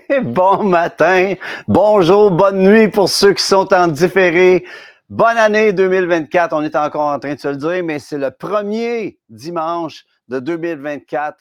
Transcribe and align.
bon 0.22 0.62
matin, 0.64 1.34
bonjour, 1.68 2.30
bonne 2.30 2.62
nuit 2.62 2.88
pour 2.88 3.08
ceux 3.08 3.32
qui 3.34 3.42
sont 3.42 3.72
en 3.72 3.88
différé. 3.88 4.64
Bonne 5.08 5.36
année 5.36 5.72
2024, 5.72 6.52
on 6.54 6.62
est 6.62 6.76
encore 6.76 7.08
en 7.08 7.18
train 7.18 7.34
de 7.34 7.40
se 7.40 7.48
le 7.48 7.56
dire, 7.56 7.84
mais 7.84 7.98
c'est 7.98 8.18
le 8.18 8.30
premier 8.30 9.18
dimanche 9.28 10.04
de 10.28 10.38
2024 10.40 11.36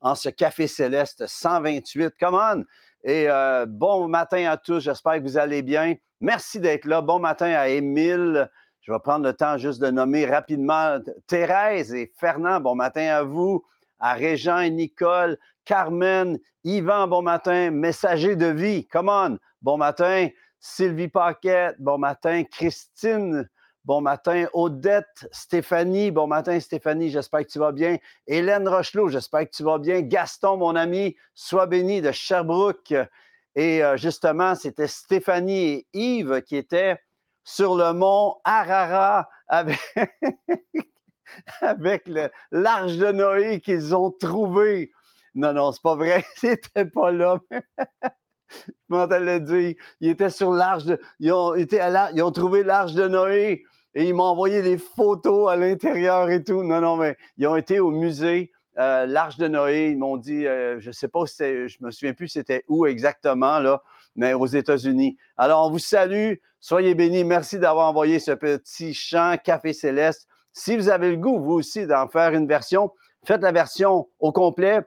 en 0.00 0.14
ce 0.14 0.28
Café 0.28 0.66
Céleste 0.66 1.24
128. 1.26 2.14
Come 2.20 2.34
on! 2.34 2.64
Et 3.04 3.26
euh, 3.28 3.66
bon 3.66 4.08
matin 4.08 4.50
à 4.50 4.56
tous, 4.56 4.80
j'espère 4.80 5.14
que 5.14 5.22
vous 5.22 5.38
allez 5.38 5.62
bien. 5.62 5.94
Merci 6.20 6.60
d'être 6.60 6.86
là. 6.86 7.00
Bon 7.00 7.18
matin 7.18 7.52
à 7.52 7.68
Émile. 7.68 8.50
Je 8.80 8.92
vais 8.92 8.98
prendre 8.98 9.24
le 9.24 9.32
temps 9.32 9.56
juste 9.56 9.80
de 9.80 9.90
nommer 9.90 10.26
rapidement 10.26 10.98
Thérèse 11.26 11.94
et 11.94 12.12
Fernand. 12.18 12.60
Bon 12.60 12.74
matin 12.74 13.06
à 13.06 13.22
vous. 13.22 13.64
À 13.98 14.14
Régent 14.14 14.58
et 14.58 14.70
Nicole, 14.70 15.38
Carmen, 15.64 16.38
Yvan, 16.64 17.08
bon 17.08 17.22
matin. 17.22 17.70
Messager 17.70 18.36
de 18.36 18.46
vie, 18.46 18.86
come 18.86 19.08
on, 19.08 19.38
bon 19.62 19.76
matin. 19.76 20.28
Sylvie 20.60 21.08
Paquette, 21.08 21.76
bon 21.78 21.98
matin. 21.98 22.44
Christine, 22.44 23.48
bon 23.84 24.00
matin. 24.00 24.46
Odette, 24.52 25.28
Stéphanie, 25.30 26.10
bon 26.10 26.26
matin 26.26 26.58
Stéphanie, 26.58 27.10
j'espère 27.10 27.40
que 27.40 27.50
tu 27.50 27.58
vas 27.58 27.72
bien. 27.72 27.98
Hélène 28.26 28.68
Rochelot, 28.68 29.08
j'espère 29.08 29.44
que 29.44 29.54
tu 29.54 29.62
vas 29.62 29.78
bien. 29.78 30.00
Gaston, 30.00 30.56
mon 30.56 30.74
ami, 30.74 31.16
sois 31.34 31.66
béni 31.66 32.00
de 32.00 32.12
Sherbrooke. 32.12 32.94
Et 33.54 33.84
euh, 33.84 33.96
justement, 33.96 34.54
c'était 34.54 34.88
Stéphanie 34.88 35.86
et 35.92 36.18
Yves 36.18 36.42
qui 36.42 36.56
étaient 36.56 36.98
sur 37.44 37.76
le 37.76 37.92
mont 37.92 38.36
Arara 38.44 39.28
avec, 39.48 39.78
avec 41.60 42.10
l'arche 42.50 42.96
de 42.96 43.12
Noé 43.12 43.60
qu'ils 43.60 43.94
ont 43.94 44.10
trouvé. 44.10 44.92
Non, 45.34 45.52
non, 45.52 45.72
c'est 45.72 45.82
pas 45.82 45.96
vrai. 45.96 46.24
C'était 46.36 46.84
pas 46.84 47.10
là. 47.10 47.40
Je 48.90 49.38
dire. 49.38 49.74
Ils 50.00 50.10
étaient 50.10 50.30
sur 50.30 50.52
l'arche 50.52 50.84
de. 50.84 51.00
Ils 51.18 51.32
ont, 51.32 51.54
été 51.54 51.80
à 51.80 52.10
ils 52.12 52.22
ont 52.22 52.30
trouvé 52.30 52.62
l'arche 52.62 52.94
de 52.94 53.08
Noé 53.08 53.64
et 53.94 54.04
ils 54.04 54.14
m'ont 54.14 54.24
envoyé 54.24 54.62
des 54.62 54.78
photos 54.78 55.50
à 55.50 55.56
l'intérieur 55.56 56.30
et 56.30 56.42
tout. 56.42 56.62
Non, 56.62 56.80
non, 56.80 56.96
mais 56.96 57.16
ils 57.36 57.46
ont 57.46 57.56
été 57.56 57.80
au 57.80 57.90
musée. 57.90 58.52
Euh, 58.78 59.06
L'Arche 59.06 59.36
de 59.36 59.46
Noé, 59.46 59.90
ils 59.90 59.98
m'ont 59.98 60.16
dit, 60.16 60.46
euh, 60.46 60.80
je 60.80 60.88
ne 60.88 60.92
sais 60.92 61.06
pas, 61.06 61.26
si 61.26 61.68
je 61.68 61.76
me 61.80 61.92
souviens 61.92 62.12
plus 62.12 62.26
c'était 62.26 62.64
où 62.66 62.86
exactement, 62.86 63.60
là, 63.60 63.80
mais 64.16 64.34
aux 64.34 64.46
États-Unis. 64.46 65.16
Alors, 65.36 65.68
on 65.68 65.70
vous 65.70 65.78
salue, 65.78 66.34
soyez 66.58 66.96
bénis. 66.96 67.22
Merci 67.22 67.60
d'avoir 67.60 67.88
envoyé 67.88 68.18
ce 68.18 68.32
petit 68.32 68.92
chant 68.92 69.36
Café 69.42 69.72
Céleste. 69.72 70.26
Si 70.52 70.76
vous 70.76 70.88
avez 70.88 71.10
le 71.10 71.18
goût, 71.18 71.38
vous 71.38 71.52
aussi, 71.52 71.86
d'en 71.86 72.08
faire 72.08 72.34
une 72.34 72.48
version, 72.48 72.90
faites 73.24 73.42
la 73.42 73.52
version 73.52 74.08
au 74.18 74.32
complet 74.32 74.80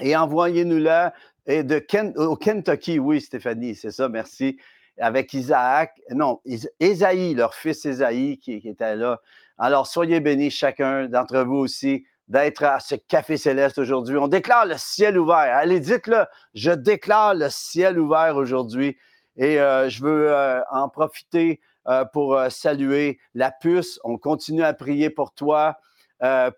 et 0.00 0.16
envoyez-nous-la 0.16 1.12
de 1.46 2.18
au 2.18 2.36
Kentucky. 2.36 2.98
Oui, 2.98 3.20
Stéphanie, 3.20 3.74
c'est 3.74 3.90
ça, 3.90 4.08
merci. 4.08 4.58
Avec 5.00 5.32
Isaac, 5.32 5.92
non, 6.10 6.40
Isaïe, 6.80 7.34
leur 7.34 7.54
fils 7.54 7.84
Isaïe 7.84 8.38
qui, 8.38 8.54
était 8.64 8.96
là. 8.96 9.20
Alors, 9.56 9.86
soyez 9.86 10.20
bénis 10.20 10.50
chacun 10.50 11.06
d'entre 11.06 11.38
vous 11.40 11.56
aussi 11.56 12.04
d'être 12.28 12.62
à 12.62 12.80
ce 12.80 12.94
café 12.94 13.36
céleste 13.36 13.78
aujourd'hui. 13.78 14.16
On 14.18 14.28
déclare 14.28 14.66
le 14.66 14.74
ciel 14.76 15.18
ouvert. 15.18 15.36
Allez, 15.36 15.80
dites-le, 15.80 16.24
je 16.54 16.70
déclare 16.70 17.34
le 17.34 17.48
ciel 17.48 17.98
ouvert 17.98 18.36
aujourd'hui. 18.36 18.96
Et 19.36 19.60
euh, 19.60 19.88
je 19.88 20.02
veux 20.02 20.32
euh, 20.32 20.60
en 20.70 20.88
profiter 20.88 21.60
euh, 21.86 22.04
pour 22.04 22.38
saluer 22.50 23.18
la 23.34 23.50
puce. 23.50 23.98
On 24.04 24.18
continue 24.18 24.62
à 24.62 24.74
prier 24.74 25.10
pour 25.10 25.32
toi. 25.32 25.78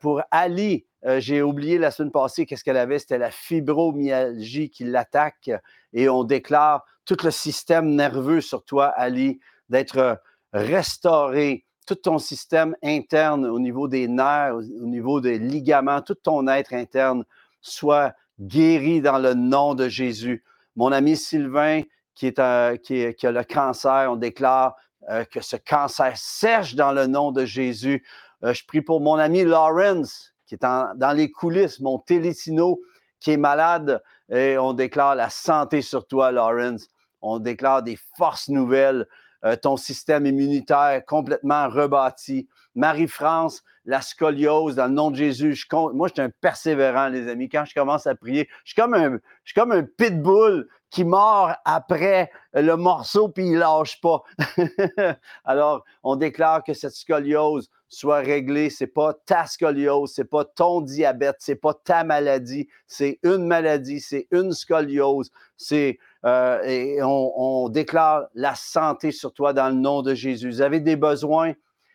pour 0.00 0.22
Ali, 0.30 0.86
j'ai 1.18 1.42
oublié 1.42 1.78
la 1.78 1.90
semaine 1.90 2.10
passée 2.10 2.46
qu'est-ce 2.46 2.62
qu'elle 2.62 2.76
avait. 2.76 2.98
C'était 2.98 3.18
la 3.18 3.30
fibromyalgie 3.30 4.70
qui 4.70 4.84
l'attaque. 4.84 5.50
Et 5.92 6.08
on 6.08 6.24
déclare 6.24 6.84
tout 7.04 7.16
le 7.24 7.30
système 7.30 7.94
nerveux 7.94 8.40
sur 8.40 8.64
toi, 8.64 8.88
Ali, 8.88 9.40
d'être 9.68 10.20
restauré 10.52 11.64
tout 11.86 11.94
ton 11.96 12.18
système 12.18 12.76
interne 12.84 13.46
au 13.46 13.58
niveau 13.58 13.88
des 13.88 14.06
nerfs, 14.06 14.54
au 14.54 14.86
niveau 14.86 15.20
des 15.20 15.38
ligaments, 15.38 16.02
tout 16.02 16.14
ton 16.14 16.46
être 16.46 16.72
interne 16.72 17.24
soit 17.60 18.14
guéri 18.38 19.00
dans 19.00 19.18
le 19.18 19.34
nom 19.34 19.74
de 19.74 19.88
Jésus. 19.88 20.44
Mon 20.76 20.92
ami 20.92 21.16
Sylvain, 21.16 21.82
qui, 22.14 22.26
est, 22.26 22.82
qui, 22.82 23.26
a 23.26 23.32
le 23.32 23.44
cancer, 23.44 24.08
on 24.10 24.16
déclare 24.16 24.76
euh, 25.08 25.24
que 25.24 25.40
ce 25.40 25.56
cancer 25.56 26.16
sèche 26.16 26.74
dans 26.74 26.92
le 26.92 27.06
nom 27.06 27.32
de 27.32 27.44
Jésus. 27.44 28.06
Euh, 28.44 28.54
je 28.54 28.64
prie 28.64 28.82
pour 28.82 29.00
mon 29.00 29.16
ami 29.16 29.42
Lawrence, 29.42 30.29
qui 30.50 30.56
est 30.56 30.62
dans 30.96 31.16
les 31.16 31.30
coulisses, 31.30 31.78
mon 31.78 32.00
Télétino, 32.00 32.80
qui 33.20 33.30
est 33.30 33.36
malade, 33.36 34.02
et 34.28 34.58
on 34.58 34.72
déclare 34.72 35.14
la 35.14 35.30
santé 35.30 35.80
sur 35.80 36.08
toi, 36.08 36.32
Lawrence. 36.32 36.88
On 37.22 37.38
déclare 37.38 37.84
des 37.84 37.96
forces 38.16 38.48
nouvelles 38.48 39.06
euh, 39.44 39.54
ton 39.54 39.76
système 39.76 40.26
immunitaire 40.26 41.04
complètement 41.06 41.68
rebâti. 41.68 42.48
Marie-France, 42.74 43.62
la 43.84 44.00
scoliose, 44.00 44.74
dans 44.74 44.86
le 44.86 44.92
nom 44.92 45.12
de 45.12 45.16
Jésus. 45.16 45.54
Je 45.54 45.66
moi, 45.92 46.08
je 46.08 46.14
suis 46.14 46.22
un 46.22 46.30
persévérant, 46.40 47.06
les 47.08 47.28
amis. 47.28 47.48
Quand 47.48 47.64
je 47.64 47.72
commence 47.72 48.08
à 48.08 48.16
prier, 48.16 48.48
je 48.64 48.72
suis 48.72 49.54
comme 49.54 49.72
un 49.72 49.82
pitbull 49.84 50.68
qui 50.90 51.04
mord 51.04 51.52
après 51.64 52.30
le 52.52 52.74
morceau 52.74 53.28
puis 53.28 53.46
il 53.46 53.58
lâche 53.58 54.00
pas. 54.00 54.22
Alors, 55.44 55.84
on 56.02 56.16
déclare 56.16 56.64
que 56.64 56.74
cette 56.74 56.94
scoliose 56.94 57.70
soit 57.88 58.18
réglée. 58.18 58.70
C'est 58.70 58.86
pas 58.86 59.14
ta 59.26 59.46
scoliose, 59.46 60.12
c'est 60.12 60.24
pas 60.24 60.44
ton 60.44 60.80
diabète, 60.80 61.36
c'est 61.40 61.56
pas 61.56 61.74
ta 61.74 62.04
maladie, 62.04 62.68
c'est 62.86 63.18
une 63.22 63.46
maladie, 63.46 64.00
c'est 64.00 64.26
une 64.30 64.52
scoliose. 64.52 65.30
C'est 65.56 65.98
euh, 66.24 66.62
et 66.64 67.02
on, 67.02 67.68
déclare 67.68 68.28
la 68.34 68.54
santé 68.54 69.10
sur 69.12 69.32
toi 69.32 69.52
dans 69.52 69.68
le 69.68 69.74
nom 69.74 70.02
de 70.02 70.14
Jésus. 70.14 70.48
Vous 70.48 70.62
avez 70.62 70.80
des 70.80 70.96
besoins? 70.96 71.52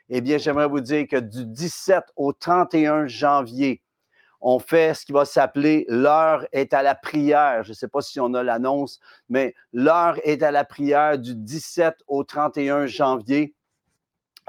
Eh 0.10 0.22
bien, 0.22 0.38
j'aimerais 0.38 0.68
vous 0.68 0.82
dire 0.82 1.08
que 1.08 1.18
du 1.18 1.46
17 1.46 2.04
au 2.16 2.32
31 2.32 3.08
janvier, 3.08 3.82
on 4.48 4.60
fait 4.60 4.94
ce 4.94 5.08
qui 5.08 5.12
va 5.12 5.26
s'appeler 5.26 5.88
l'heure 5.90 6.46
est 6.52 6.72
à 6.76 6.84
la 6.84 6.94
prière. 6.94 7.64
Je 7.64 7.70
ne 7.70 7.74
sais 7.74 7.88
pas 7.88 8.02
si 8.02 8.20
on 8.20 8.32
a 8.36 8.44
l'annonce, 8.44 9.00
mais 9.28 9.56
l'heure 9.74 10.20
est 10.24 10.44
à 10.44 10.52
la 10.52 10.64
prière 10.64 11.18
du 11.18 11.34
17 11.34 11.96
au 12.08 12.24
31 12.24 12.86
janvier. 12.86 13.56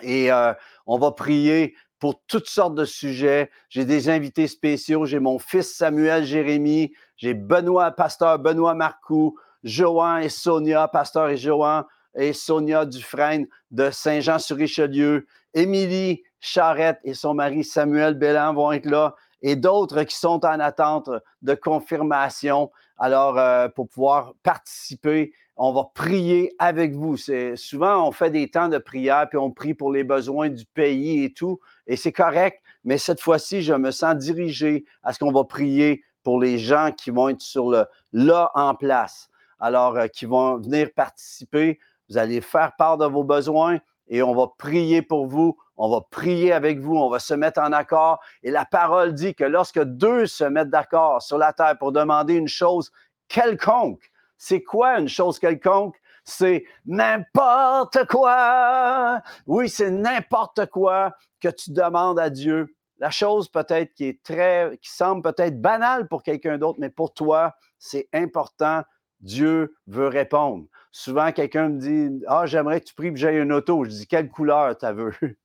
Et 0.03 0.31
euh, 0.31 0.53
on 0.87 0.99
va 0.99 1.13
prier 1.13 1.75
pour 1.99 2.21
toutes 2.27 2.47
sortes 2.47 2.75
de 2.75 2.85
sujets. 2.85 3.51
J'ai 3.71 3.87
des 3.87 4.11
invités 4.11 4.49
spéciaux. 4.49 5.07
J'ai 5.07 5.19
mon 5.19 5.39
fils 5.39 5.75
Samuel 5.75 6.27
Jérémy. 6.27 6.93
J'ai 7.17 7.33
Benoît, 7.33 7.91
pasteur 7.91 8.39
Benoît 8.39 8.75
Marcoux. 8.75 9.39
Johan 9.65 10.19
et 10.19 10.29
Sonia, 10.29 10.89
pasteur 10.89 11.31
et 11.31 11.39
Johan 11.39 11.85
et 12.15 12.35
Sonia 12.35 12.85
Dufresne 12.85 13.47
de 13.71 13.91
Saint-Jean-sur-Richelieu. 13.91 15.27
Émilie 15.55 16.23
Charrette 16.39 16.99
et 17.03 17.15
son 17.15 17.33
mari 17.33 17.65
Samuel 17.65 18.13
Bellan 18.13 18.53
vont 18.53 18.73
être 18.73 18.85
là 18.85 19.15
et 19.47 19.55
d'autres 19.55 20.03
qui 20.03 20.17
sont 20.17 20.45
en 20.45 20.59
attente 20.59 21.09
de 21.43 21.55
confirmation. 21.55 22.73
Alors, 22.99 23.39
euh, 23.39 23.69
pour 23.69 23.89
pouvoir 23.89 24.35
participer, 24.43 25.33
on 25.57 25.73
va 25.73 25.85
prier 25.95 26.53
avec 26.59 26.95
vous. 26.95 27.17
Souvent, 27.55 28.09
on 28.09 28.11
fait 28.11 28.33
des 28.33 28.51
temps 28.51 28.69
de 28.69 28.79
prière, 28.79 29.29
puis 29.29 29.39
on 29.39 29.53
prie 29.53 29.73
pour 29.73 29.93
les 29.93 30.03
besoins 30.03 30.49
du 30.49 30.65
pays 30.67 31.23
et 31.23 31.33
tout, 31.33 31.61
et 31.87 31.95
c'est 31.95 32.11
correct. 32.11 32.61
Mais 32.83 32.99
cette 32.99 33.21
fois-ci, 33.21 33.63
je 33.63 33.73
me 33.73 33.93
sens 33.93 34.17
dirigé 34.17 34.85
à 35.05 35.13
ce 35.13 35.21
qu'on 35.21 35.31
va 35.31 35.45
prier 35.45 36.03
pour 36.25 36.41
les 36.41 36.59
gens 36.59 36.91
qui 36.91 37.13
vont 37.13 37.29
être 37.29 37.41
sur 37.41 37.71
le 37.71 37.85
là 38.13 38.51
en 38.57 38.75
place. 38.75 39.31
Alors, 39.61 39.97
euh, 39.97 40.09
qui 40.09 40.25
vont 40.25 40.57
venir 40.57 40.89
participer. 40.93 41.79
Vous 42.11 42.19
allez 42.19 42.41
faire 42.41 42.73
part 42.77 42.99
de 42.99 43.07
vos 43.07 43.23
besoins 43.23 43.79
et 44.09 44.23
on 44.23 44.35
va 44.35 44.49
prier 44.59 45.03
pour 45.03 45.27
vous 45.27 45.57
on 45.77 45.91
va 45.91 46.01
prier 46.11 46.53
avec 46.53 46.81
vous, 46.81 46.97
on 46.97 47.11
va 47.11 47.19
se 47.19 47.35
mettre 47.35 47.61
en 47.61 47.73
accord. 47.73 48.21
Et 48.43 48.51
la 48.51 48.65
parole 48.65 49.15
dit 49.15 49.35
que 49.35 49.45
lorsque 49.45 49.83
deux 49.83 50.27
se 50.27 50.45
mettent 50.45 50.71
d'accord 50.71 51.23
sur 51.23 51.39
la 51.39 51.53
terre 51.53 51.77
pour 51.79 51.93
demander 51.93 52.35
une 52.35 52.49
chose 52.49 52.91
quelconque, 53.29 54.11
c'est 54.39 54.63
quoi 54.63 54.99
une 54.99 55.09
chose 55.09 55.39
quelconque? 55.39 55.97
C'est 56.25 56.65
n'importe 56.87 58.07
quoi. 58.07 59.21
Oui, 59.47 59.69
c'est 59.69 59.91
n'importe 59.91 60.67
quoi 60.67 61.15
que 61.41 61.49
tu 61.49 61.73
demandes 61.73 62.19
à 62.19 62.31
Dieu. 62.31 62.75
La 62.99 63.11
chose 63.11 63.49
peut-être 63.49 63.93
qui 63.95 64.07
est 64.07 64.23
très, 64.23 64.79
qui 64.81 64.91
semble 64.91 65.23
peut-être 65.23 65.61
banale 65.61 66.09
pour 66.09 66.23
quelqu'un 66.23 66.59
d'autre, 66.59 66.79
mais 66.81 66.91
pour 66.91 67.13
toi, 67.13 67.55
c'est 67.79 68.09
important. 68.13 68.83
Dieu 69.21 69.77
veut 69.87 70.09
répondre. 70.09 70.65
Souvent, 70.99 71.31
quelqu'un 71.31 71.69
me 71.69 71.79
dit 71.79 72.25
Ah, 72.27 72.47
j'aimerais 72.47 72.81
que 72.81 72.87
tu 72.87 72.95
pries 72.95 73.13
que 73.13 73.19
j'aille 73.19 73.37
une 73.37 73.53
auto. 73.53 73.85
Je 73.85 73.91
dis 73.91 74.07
Quelle 74.07 74.31
couleur 74.31 74.79
tu 74.79 74.87
veux? 74.87 75.13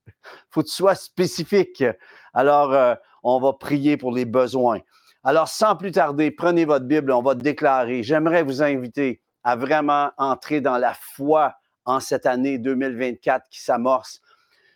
Faut 0.49 0.61
que 0.61 0.67
tu 0.67 0.73
sois 0.73 0.95
spécifique. 0.95 1.83
Alors, 2.33 2.71
euh, 2.71 2.95
on 3.21 3.37
va 3.37 3.51
prier 3.51 3.97
pour 3.97 4.13
les 4.13 4.23
besoins. 4.23 4.79
Alors, 5.25 5.49
sans 5.49 5.75
plus 5.75 5.91
tarder, 5.91 6.31
prenez 6.31 6.63
votre 6.63 6.85
Bible, 6.85 7.11
on 7.11 7.21
va 7.21 7.35
déclarer. 7.35 8.01
J'aimerais 8.01 8.43
vous 8.43 8.63
inviter 8.63 9.21
à 9.43 9.57
vraiment 9.57 10.11
entrer 10.17 10.61
dans 10.61 10.77
la 10.77 10.93
foi 10.93 11.53
en 11.83 11.99
cette 11.99 12.25
année 12.25 12.57
2024 12.57 13.45
qui 13.49 13.61
s'amorce. 13.61 14.21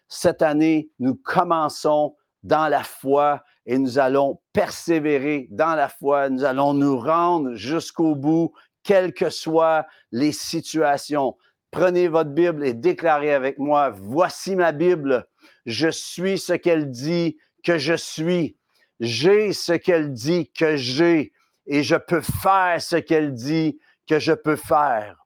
Cette 0.10 0.42
année, 0.42 0.90
nous 1.00 1.16
commençons 1.16 2.18
dans 2.44 2.68
la 2.68 2.84
foi 2.84 3.42
et 3.66 3.78
nous 3.78 3.98
allons 3.98 4.42
persévérer 4.52 5.48
dans 5.52 5.74
la 5.74 5.88
foi. 5.88 6.30
Nous 6.30 6.44
allons 6.44 6.74
nous 6.74 7.00
rendre 7.00 7.54
jusqu'au 7.54 8.14
bout, 8.14 8.52
quelles 8.86 9.14
que 9.14 9.30
soient 9.30 9.86
les 10.12 10.32
situations. 10.32 11.36
Prenez 11.72 12.08
votre 12.08 12.30
Bible 12.30 12.66
et 12.66 12.74
déclarez 12.74 13.34
avec 13.34 13.60
moi, 13.60 13.90
voici 13.90 14.56
ma 14.56 14.72
Bible, 14.72 15.28
je 15.66 15.90
suis 15.90 16.40
ce 16.40 16.54
qu'elle 16.54 16.90
dit 16.90 17.38
que 17.64 17.78
je 17.78 17.96
suis, 17.96 18.56
j'ai 19.02 19.52
ce 19.52 19.74
qu'elle 19.74 20.14
dit 20.14 20.52
que 20.52 20.78
j'ai, 20.78 21.34
et 21.66 21.84
je 21.84 21.96
peux 21.96 22.22
faire 22.22 22.78
ce 22.80 22.96
qu'elle 22.96 23.34
dit 23.34 23.80
que 24.08 24.20
je 24.20 24.32
peux 24.32 24.56
faire. 24.56 25.18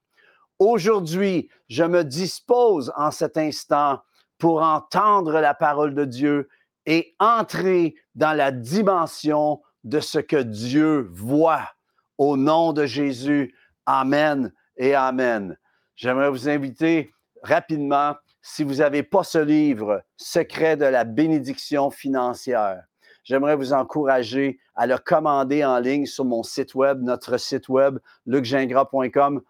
Aujourd'hui, 0.58 1.48
je 1.68 1.84
me 1.84 2.02
dispose 2.02 2.92
en 2.96 3.10
cet 3.10 3.36
instant 3.36 4.00
pour 4.38 4.62
entendre 4.62 5.40
la 5.40 5.54
parole 5.54 5.94
de 5.94 6.04
Dieu 6.04 6.48
et 6.86 7.14
entrer 7.18 7.94
dans 8.14 8.32
la 8.32 8.50
dimension 8.50 9.60
de 9.84 10.00
ce 10.00 10.18
que 10.18 10.36
Dieu 10.36 11.08
voit. 11.12 11.68
Au 12.20 12.36
nom 12.36 12.74
de 12.74 12.84
Jésus, 12.84 13.54
Amen 13.86 14.52
et 14.76 14.94
Amen. 14.94 15.56
J'aimerais 15.96 16.28
vous 16.28 16.50
inviter 16.50 17.14
rapidement, 17.42 18.14
si 18.42 18.62
vous 18.62 18.74
n'avez 18.74 19.02
pas 19.02 19.24
ce 19.24 19.38
livre, 19.38 20.02
Secret 20.18 20.76
de 20.76 20.84
la 20.84 21.04
bénédiction 21.04 21.90
financière, 21.90 22.82
j'aimerais 23.24 23.56
vous 23.56 23.72
encourager 23.72 24.58
à 24.74 24.86
le 24.86 24.98
commander 24.98 25.64
en 25.64 25.78
ligne 25.78 26.04
sur 26.04 26.26
mon 26.26 26.42
site 26.42 26.74
web, 26.74 27.00
notre 27.00 27.38
site 27.38 27.70
web, 27.70 27.98
lucgingras.com. 28.26 29.40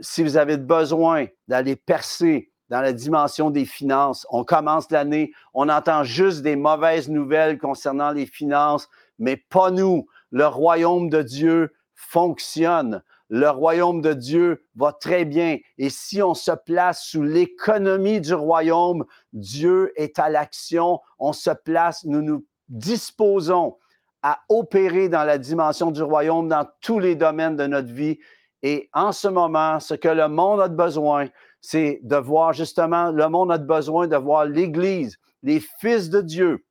Si 0.00 0.22
vous 0.22 0.36
avez 0.36 0.58
besoin 0.58 1.26
d'aller 1.48 1.74
percer 1.74 2.52
dans 2.68 2.82
la 2.82 2.92
dimension 2.92 3.50
des 3.50 3.64
finances, 3.64 4.28
on 4.30 4.44
commence 4.44 4.88
l'année, 4.92 5.32
on 5.54 5.68
entend 5.68 6.04
juste 6.04 6.42
des 6.42 6.54
mauvaises 6.54 7.08
nouvelles 7.08 7.58
concernant 7.58 8.12
les 8.12 8.26
finances, 8.26 8.88
mais 9.18 9.36
pas 9.36 9.72
nous. 9.72 10.06
Le 10.30 10.46
royaume 10.46 11.10
de 11.10 11.22
Dieu 11.22 11.72
fonctionne. 12.08 13.02
Le 13.28 13.48
royaume 13.48 14.00
de 14.00 14.12
Dieu 14.12 14.64
va 14.74 14.92
très 14.92 15.24
bien. 15.24 15.58
Et 15.78 15.90
si 15.90 16.22
on 16.22 16.34
se 16.34 16.50
place 16.50 17.04
sous 17.04 17.22
l'économie 17.22 18.20
du 18.20 18.34
royaume, 18.34 19.04
Dieu 19.32 19.92
est 19.96 20.18
à 20.18 20.28
l'action. 20.28 21.00
On 21.18 21.32
se 21.32 21.50
place, 21.50 22.04
nous 22.04 22.22
nous 22.22 22.44
disposons 22.68 23.76
à 24.22 24.40
opérer 24.48 25.08
dans 25.08 25.24
la 25.24 25.38
dimension 25.38 25.90
du 25.90 26.02
royaume 26.02 26.48
dans 26.48 26.66
tous 26.80 26.98
les 26.98 27.14
domaines 27.14 27.56
de 27.56 27.66
notre 27.66 27.92
vie. 27.92 28.18
Et 28.62 28.90
en 28.92 29.12
ce 29.12 29.28
moment, 29.28 29.80
ce 29.80 29.94
que 29.94 30.08
le 30.08 30.28
monde 30.28 30.60
a 30.60 30.68
besoin, 30.68 31.28
c'est 31.60 32.00
de 32.02 32.16
voir 32.16 32.52
justement, 32.52 33.10
le 33.10 33.28
monde 33.28 33.52
a 33.52 33.58
besoin 33.58 34.08
de 34.08 34.16
voir 34.16 34.44
l'Église, 34.44 35.18
les 35.42 35.60
fils 35.80 36.10
de 36.10 36.20
Dieu, 36.20 36.64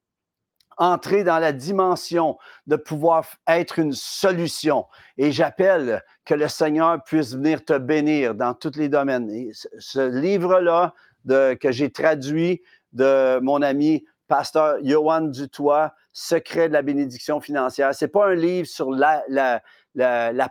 entrer 0.80 1.24
dans 1.24 1.40
la 1.40 1.52
dimension 1.52 2.38
de 2.66 2.76
pouvoir 2.76 3.26
être 3.48 3.78
une 3.78 3.94
solution. 3.94 4.86
Et 5.18 5.32
j'appelle 5.32 6.04
que 6.26 6.34
le 6.34 6.48
Seigneur 6.48 7.04
puisse 7.04 7.36
venir 7.36 7.64
te 7.64 7.78
bénir 7.78 8.34
dans 8.34 8.54
tous 8.54 8.76
les 8.76 8.90
domaines. 8.90 9.52
Ce 9.78 10.00
livre-là 10.00 10.94
que 11.28 11.72
j'ai 11.72 11.92
traduit 11.92 12.62
de 12.94 13.40
mon 13.42 13.62
ami 13.62 14.06
pasteur 14.28 14.78
Johan 14.84 15.22
Dutoit, 15.22 15.94
Secret 16.14 16.70
de 16.70 16.74
la 16.74 16.82
bénédiction 16.82 17.42
financière. 17.42 17.94
Ce 17.94 18.06
n'est 18.06 18.10
pas 18.10 18.28
un 18.28 18.36
livre 18.36 18.68
sur 18.68 18.92
la, 18.92 19.24
la, 19.28 19.62
la, 19.96 20.50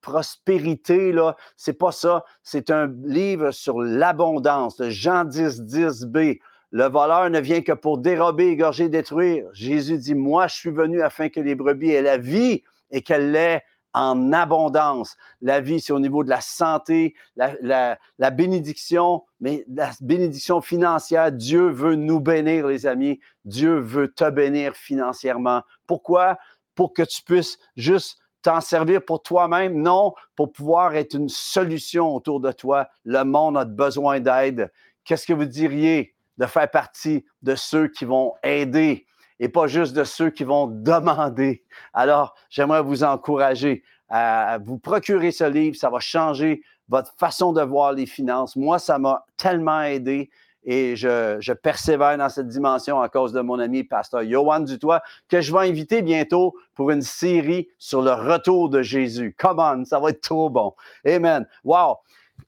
prospérité, 0.00 1.12
là. 1.12 1.36
C'est 1.56 1.74
pas 1.74 1.92
ça. 1.92 2.24
C'est 2.42 2.70
un 2.70 2.92
livre 3.04 3.50
sur 3.50 3.80
l'abondance, 3.80 4.76
de 4.76 4.88
Jean 4.90 5.24
10, 5.24 5.62
10b. 5.62 6.40
Le 6.72 6.84
voleur 6.84 7.28
ne 7.30 7.40
vient 7.40 7.62
que 7.62 7.72
pour 7.72 7.98
dérober, 7.98 8.48
égorger, 8.48 8.88
détruire. 8.88 9.48
Jésus 9.52 9.98
dit, 9.98 10.14
moi, 10.14 10.46
je 10.46 10.54
suis 10.54 10.70
venu 10.70 11.02
afin 11.02 11.28
que 11.28 11.40
les 11.40 11.54
brebis 11.54 11.90
aient 11.90 12.02
la 12.02 12.18
vie 12.18 12.62
et 12.90 13.02
qu'elle 13.02 13.32
l'ait 13.32 13.62
en 13.92 14.32
abondance. 14.32 15.16
La 15.40 15.60
vie, 15.60 15.80
c'est 15.80 15.92
au 15.92 15.98
niveau 15.98 16.22
de 16.22 16.30
la 16.30 16.40
santé, 16.40 17.14
la, 17.34 17.98
la, 18.18 18.30
bénédiction, 18.30 19.24
mais 19.40 19.64
la 19.68 19.90
bénédiction 20.00 20.60
financière. 20.60 21.32
Dieu 21.32 21.68
veut 21.68 21.96
nous 21.96 22.20
bénir, 22.20 22.68
les 22.68 22.86
amis. 22.86 23.18
Dieu 23.44 23.80
veut 23.80 24.12
te 24.12 24.30
bénir 24.30 24.76
financièrement. 24.76 25.62
Pourquoi? 25.88 26.38
Pour 26.76 26.92
que 26.92 27.02
tu 27.02 27.22
puisses 27.22 27.58
juste 27.76 28.18
t'en 28.42 28.60
servir 28.60 29.04
pour 29.04 29.22
toi-même, 29.22 29.74
non, 29.74 30.14
pour 30.34 30.52
pouvoir 30.52 30.94
être 30.94 31.14
une 31.14 31.28
solution 31.28 32.14
autour 32.14 32.40
de 32.40 32.52
toi. 32.52 32.88
Le 33.04 33.22
monde 33.24 33.58
a 33.58 33.64
besoin 33.64 34.20
d'aide. 34.20 34.70
Qu'est-ce 35.04 35.26
que 35.26 35.32
vous 35.32 35.44
diriez? 35.44 36.14
De 36.40 36.46
faire 36.46 36.70
partie 36.70 37.24
de 37.42 37.54
ceux 37.54 37.86
qui 37.86 38.04
vont 38.04 38.34
aider 38.42 39.06
et 39.38 39.48
pas 39.48 39.66
juste 39.66 39.94
de 39.94 40.04
ceux 40.04 40.30
qui 40.30 40.42
vont 40.42 40.66
demander? 40.66 41.62
Alors, 41.92 42.34
j'aimerais 42.48 42.82
vous 42.82 43.04
encourager 43.04 43.84
à 44.08 44.58
vous 44.64 44.78
procurer 44.78 45.30
ce 45.30 45.44
livre. 45.44 45.76
Ça 45.76 45.90
va 45.90 46.00
changer 46.00 46.62
votre 46.88 47.14
façon 47.18 47.52
de 47.52 47.62
voir 47.62 47.92
les 47.92 48.06
finances. 48.06 48.56
Moi, 48.56 48.78
ça 48.78 48.98
m'a 48.98 49.24
tellement 49.36 49.82
aidé 49.82 50.30
et 50.64 50.96
je, 50.96 51.52
persévère 51.52 52.18
dans 52.18 52.28
cette 52.28 52.48
dimension 52.48 53.00
à 53.00 53.08
cause 53.08 53.32
de 53.32 53.40
mon 53.40 53.58
ami 53.58 53.84
pasteur 53.84 54.22
Johan 54.24 54.60
Dutoit, 54.60 55.02
que 55.28 55.40
je 55.40 55.52
vais 55.52 55.68
inviter 55.68 56.02
bientôt 56.02 56.54
pour 56.74 56.90
une 56.90 57.02
série 57.02 57.68
sur 57.78 58.02
le 58.02 58.12
retour 58.12 58.68
de 58.68 58.82
Jésus. 58.82 59.34
Come 59.38 59.58
on, 59.58 59.84
ça 59.84 59.98
va 59.98 60.10
être 60.10 60.20
trop 60.20 60.50
bon. 60.50 60.74
Amen. 61.06 61.46
Wow. 61.64 61.96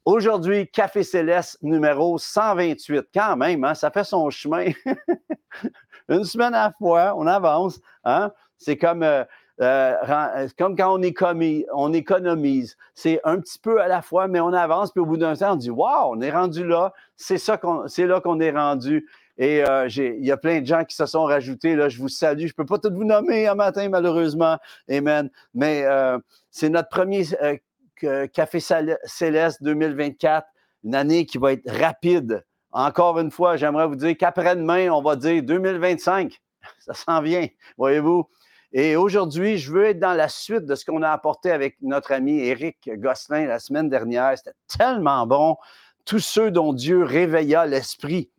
Aujourd'hui, 0.04 0.68
Café 0.68 1.02
Céleste 1.02 1.58
numéro 1.62 2.18
128. 2.18 3.06
Quand 3.14 3.36
même, 3.36 3.64
hein, 3.64 3.74
ça 3.74 3.90
fait 3.90 4.04
son 4.04 4.30
chemin. 4.30 4.66
une 6.08 6.24
semaine 6.24 6.54
à 6.54 6.68
la 6.68 6.72
fois, 6.78 7.14
on 7.16 7.26
avance. 7.26 7.80
Hein? 8.04 8.32
C'est 8.58 8.76
comme 8.76 9.02
euh, 9.02 9.24
euh, 9.60 9.94
euh, 10.08 10.48
comme 10.58 10.76
quand 10.76 10.94
on 10.98 11.02
économise, 11.02 11.64
on 11.72 11.92
économise. 11.92 12.76
C'est 12.94 13.20
un 13.24 13.38
petit 13.38 13.58
peu 13.58 13.80
à 13.80 13.88
la 13.88 14.02
fois, 14.02 14.28
mais 14.28 14.40
on 14.40 14.52
avance, 14.52 14.92
puis 14.92 15.00
au 15.00 15.06
bout 15.06 15.16
d'un 15.16 15.34
temps, 15.34 15.52
on 15.52 15.56
dit 15.56 15.70
Waouh, 15.70 16.16
on 16.16 16.20
est 16.20 16.30
rendu 16.30 16.66
là, 16.66 16.92
c'est 17.16 17.38
ça 17.38 17.56
qu'on, 17.56 17.86
c'est 17.88 18.06
là 18.06 18.20
qu'on 18.20 18.40
est 18.40 18.50
rendu. 18.50 19.08
Et 19.38 19.62
il 19.96 20.24
y 20.24 20.30
a 20.30 20.36
plein 20.36 20.60
de 20.60 20.66
gens 20.66 20.84
qui 20.84 20.94
se 20.94 21.06
sont 21.06 21.24
rajoutés. 21.24 21.75
Là, 21.75 21.88
je 21.88 21.99
vous 21.99 22.08
salue. 22.08 22.42
Je 22.42 22.46
ne 22.46 22.52
peux 22.52 22.66
pas 22.66 22.78
tout 22.78 22.92
vous 22.94 23.04
nommer 23.04 23.49
un 23.49 23.54
matin, 23.54 23.88
malheureusement. 23.88 24.58
Amen. 24.90 25.30
Mais 25.54 25.84
c'est 26.50 26.68
notre 26.68 26.90
premier 26.90 27.25
Café 28.32 28.61
Céleste 28.61 29.62
2024, 29.62 30.47
une 30.85 30.94
année 30.94 31.26
qui 31.26 31.38
va 31.38 31.52
être 31.52 31.71
rapide. 31.71 32.44
Encore 32.73 33.18
une 33.18 33.30
fois, 33.30 33.56
j'aimerais 33.56 33.87
vous 33.87 33.97
dire 33.97 34.16
qu'après-demain, 34.16 34.90
on 34.90 35.02
va 35.02 35.16
dire 35.16 35.42
2025. 35.42 36.40
Ça 36.80 36.94
s'en 36.94 37.21
vient, 37.21 37.47
voyez-vous. 37.76 38.28
Et 38.73 38.97
aujourd'hui, 38.97 39.59
je 39.59 39.71
veux 39.71 39.85
être 39.85 39.99
dans 39.99 40.14
la 40.14 40.28
suite 40.28 40.64
de 40.64 40.75
ce 40.75 40.85
qu'on 40.85 41.02
a 41.02 41.11
apporté 41.11 41.50
avec 41.50 41.76
notre 41.82 42.12
ami 42.12 42.38
Éric 42.38 42.88
Gosselin 42.97 43.47
la 43.47 43.59
semaine 43.59 43.90
dernière. 43.90 44.37
C'était 44.37 44.56
tellement 44.66 45.26
bon. 45.26 45.56
Tous 46.06 46.21
ceux 46.21 46.50
dont 46.50 46.73
Dieu 46.73 47.04
réveilla 47.04 47.66
l'esprit, 47.66 48.30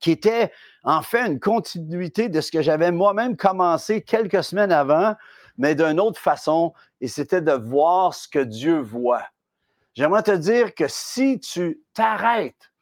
qui 0.00 0.12
était 0.12 0.52
en 0.84 1.02
fait 1.02 1.26
une 1.26 1.40
continuité 1.40 2.28
de 2.28 2.40
ce 2.40 2.52
que 2.52 2.62
j'avais 2.62 2.92
moi-même 2.92 3.36
commencé 3.36 4.02
quelques 4.02 4.44
semaines 4.44 4.72
avant, 4.72 5.16
mais 5.58 5.74
d'une 5.74 6.00
autre 6.00 6.20
façon, 6.20 6.72
et 7.02 7.08
c'était 7.08 7.42
de 7.42 7.52
voir 7.52 8.14
ce 8.14 8.28
que 8.28 8.38
Dieu 8.38 8.78
voit. 8.80 9.24
J'aimerais 9.94 10.22
te 10.22 10.30
dire 10.30 10.72
que 10.72 10.86
si 10.88 11.40
tu 11.40 11.82
t'arrêtes 11.92 12.72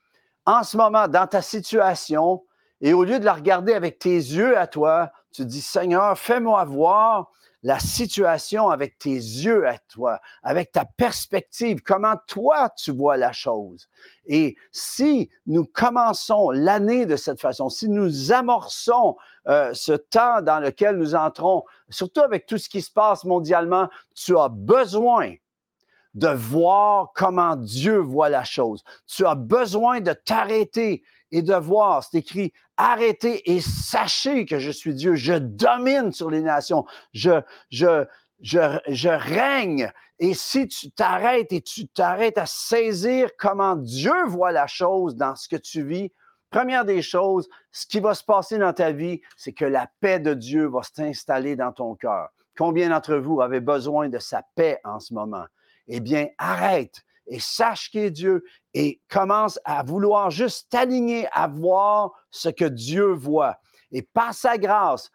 en 0.44 0.62
ce 0.62 0.76
moment 0.76 1.08
dans 1.08 1.26
ta 1.26 1.40
situation 1.40 2.44
et 2.82 2.92
au 2.92 3.02
lieu 3.02 3.18
de 3.18 3.24
la 3.24 3.32
regarder 3.32 3.72
avec 3.72 3.98
tes 3.98 4.14
yeux 4.14 4.56
à 4.58 4.66
toi, 4.66 5.10
tu 5.32 5.46
dis, 5.46 5.62
Seigneur, 5.62 6.18
fais-moi 6.18 6.62
voir 6.64 7.30
la 7.62 7.78
situation 7.78 8.70
avec 8.70 8.98
tes 8.98 9.14
yeux 9.14 9.68
à 9.68 9.78
toi, 9.78 10.20
avec 10.42 10.72
ta 10.72 10.84
perspective, 10.84 11.82
comment 11.82 12.14
toi 12.26 12.70
tu 12.70 12.90
vois 12.90 13.16
la 13.16 13.32
chose. 13.32 13.88
Et 14.26 14.56
si 14.72 15.28
nous 15.46 15.64
commençons 15.66 16.50
l'année 16.50 17.04
de 17.04 17.16
cette 17.16 17.40
façon, 17.40 17.68
si 17.68 17.88
nous 17.88 18.32
amorçons 18.32 19.16
euh, 19.48 19.74
ce 19.74 19.92
temps 19.92 20.40
dans 20.42 20.60
lequel 20.60 20.96
nous 20.96 21.14
entrons, 21.14 21.64
surtout 21.90 22.20
avec 22.20 22.46
tout 22.46 22.58
ce 22.58 22.68
qui 22.68 22.80
se 22.80 22.90
passe 22.90 23.24
mondialement, 23.24 23.88
tu 24.14 24.38
as 24.38 24.48
besoin 24.48 25.34
de 26.14 26.28
voir 26.28 27.12
comment 27.14 27.56
Dieu 27.56 27.98
voit 27.98 28.28
la 28.28 28.44
chose. 28.44 28.82
Tu 29.06 29.26
as 29.26 29.34
besoin 29.34 30.00
de 30.00 30.12
t'arrêter 30.12 31.02
et 31.30 31.42
de 31.42 31.54
voir. 31.54 32.02
C'est 32.02 32.18
écrit, 32.18 32.52
arrêtez 32.80 33.50
et 33.52 33.60
sachez 33.60 34.46
que 34.46 34.58
je 34.58 34.70
suis 34.70 34.94
Dieu. 34.94 35.14
Je 35.14 35.34
domine 35.34 36.12
sur 36.12 36.30
les 36.30 36.40
nations. 36.40 36.86
Je, 37.12 37.42
règne. 39.04 39.92
Et 40.18 40.34
si 40.34 40.68
tu 40.68 40.90
t'arrêtes 40.90 41.52
et 41.52 41.60
tu 41.60 41.88
t'arrêtes 41.88 42.38
à 42.38 42.46
saisir 42.46 43.30
comment 43.38 43.76
Dieu 43.76 44.24
voit 44.26 44.52
la 44.52 44.66
chose 44.66 45.16
dans 45.16 45.36
ce 45.36 45.48
que 45.48 45.56
tu 45.56 45.82
vis, 45.82 46.12
première 46.50 46.84
des 46.84 47.02
choses, 47.02 47.48
ce 47.70 47.86
qui 47.86 48.00
va 48.00 48.14
se 48.14 48.24
passer 48.24 48.58
dans 48.58 48.72
ta 48.72 48.92
vie, 48.92 49.20
c'est 49.36 49.52
que 49.52 49.64
la 49.64 49.90
paix 50.00 50.18
de 50.18 50.34
Dieu 50.34 50.66
va 50.66 50.80
s'installer 50.82 51.56
dans 51.56 51.72
ton 51.72 51.94
cœur. 51.94 52.30
Combien 52.56 52.90
d'entre 52.90 53.16
vous 53.16 53.40
avez 53.40 53.60
besoin 53.60 54.08
de 54.08 54.18
sa 54.18 54.42
paix 54.54 54.80
en 54.84 55.00
ce 55.00 55.14
moment? 55.14 55.44
Eh 55.86 56.00
bien, 56.00 56.28
arrête 56.38 57.02
et 57.30 57.40
sache 57.40 57.90
qui 57.90 58.00
est 58.00 58.10
Dieu 58.10 58.44
et 58.74 59.00
commence 59.08 59.58
à 59.64 59.82
vouloir 59.82 60.30
juste 60.30 60.68
t'aligner 60.68 61.26
à 61.32 61.46
voir 61.46 62.12
ce 62.30 62.50
que 62.50 62.66
Dieu 62.66 63.12
voit. 63.12 63.58
Et 63.92 64.02
par 64.02 64.34
sa 64.34 64.58
grâce, 64.58 65.10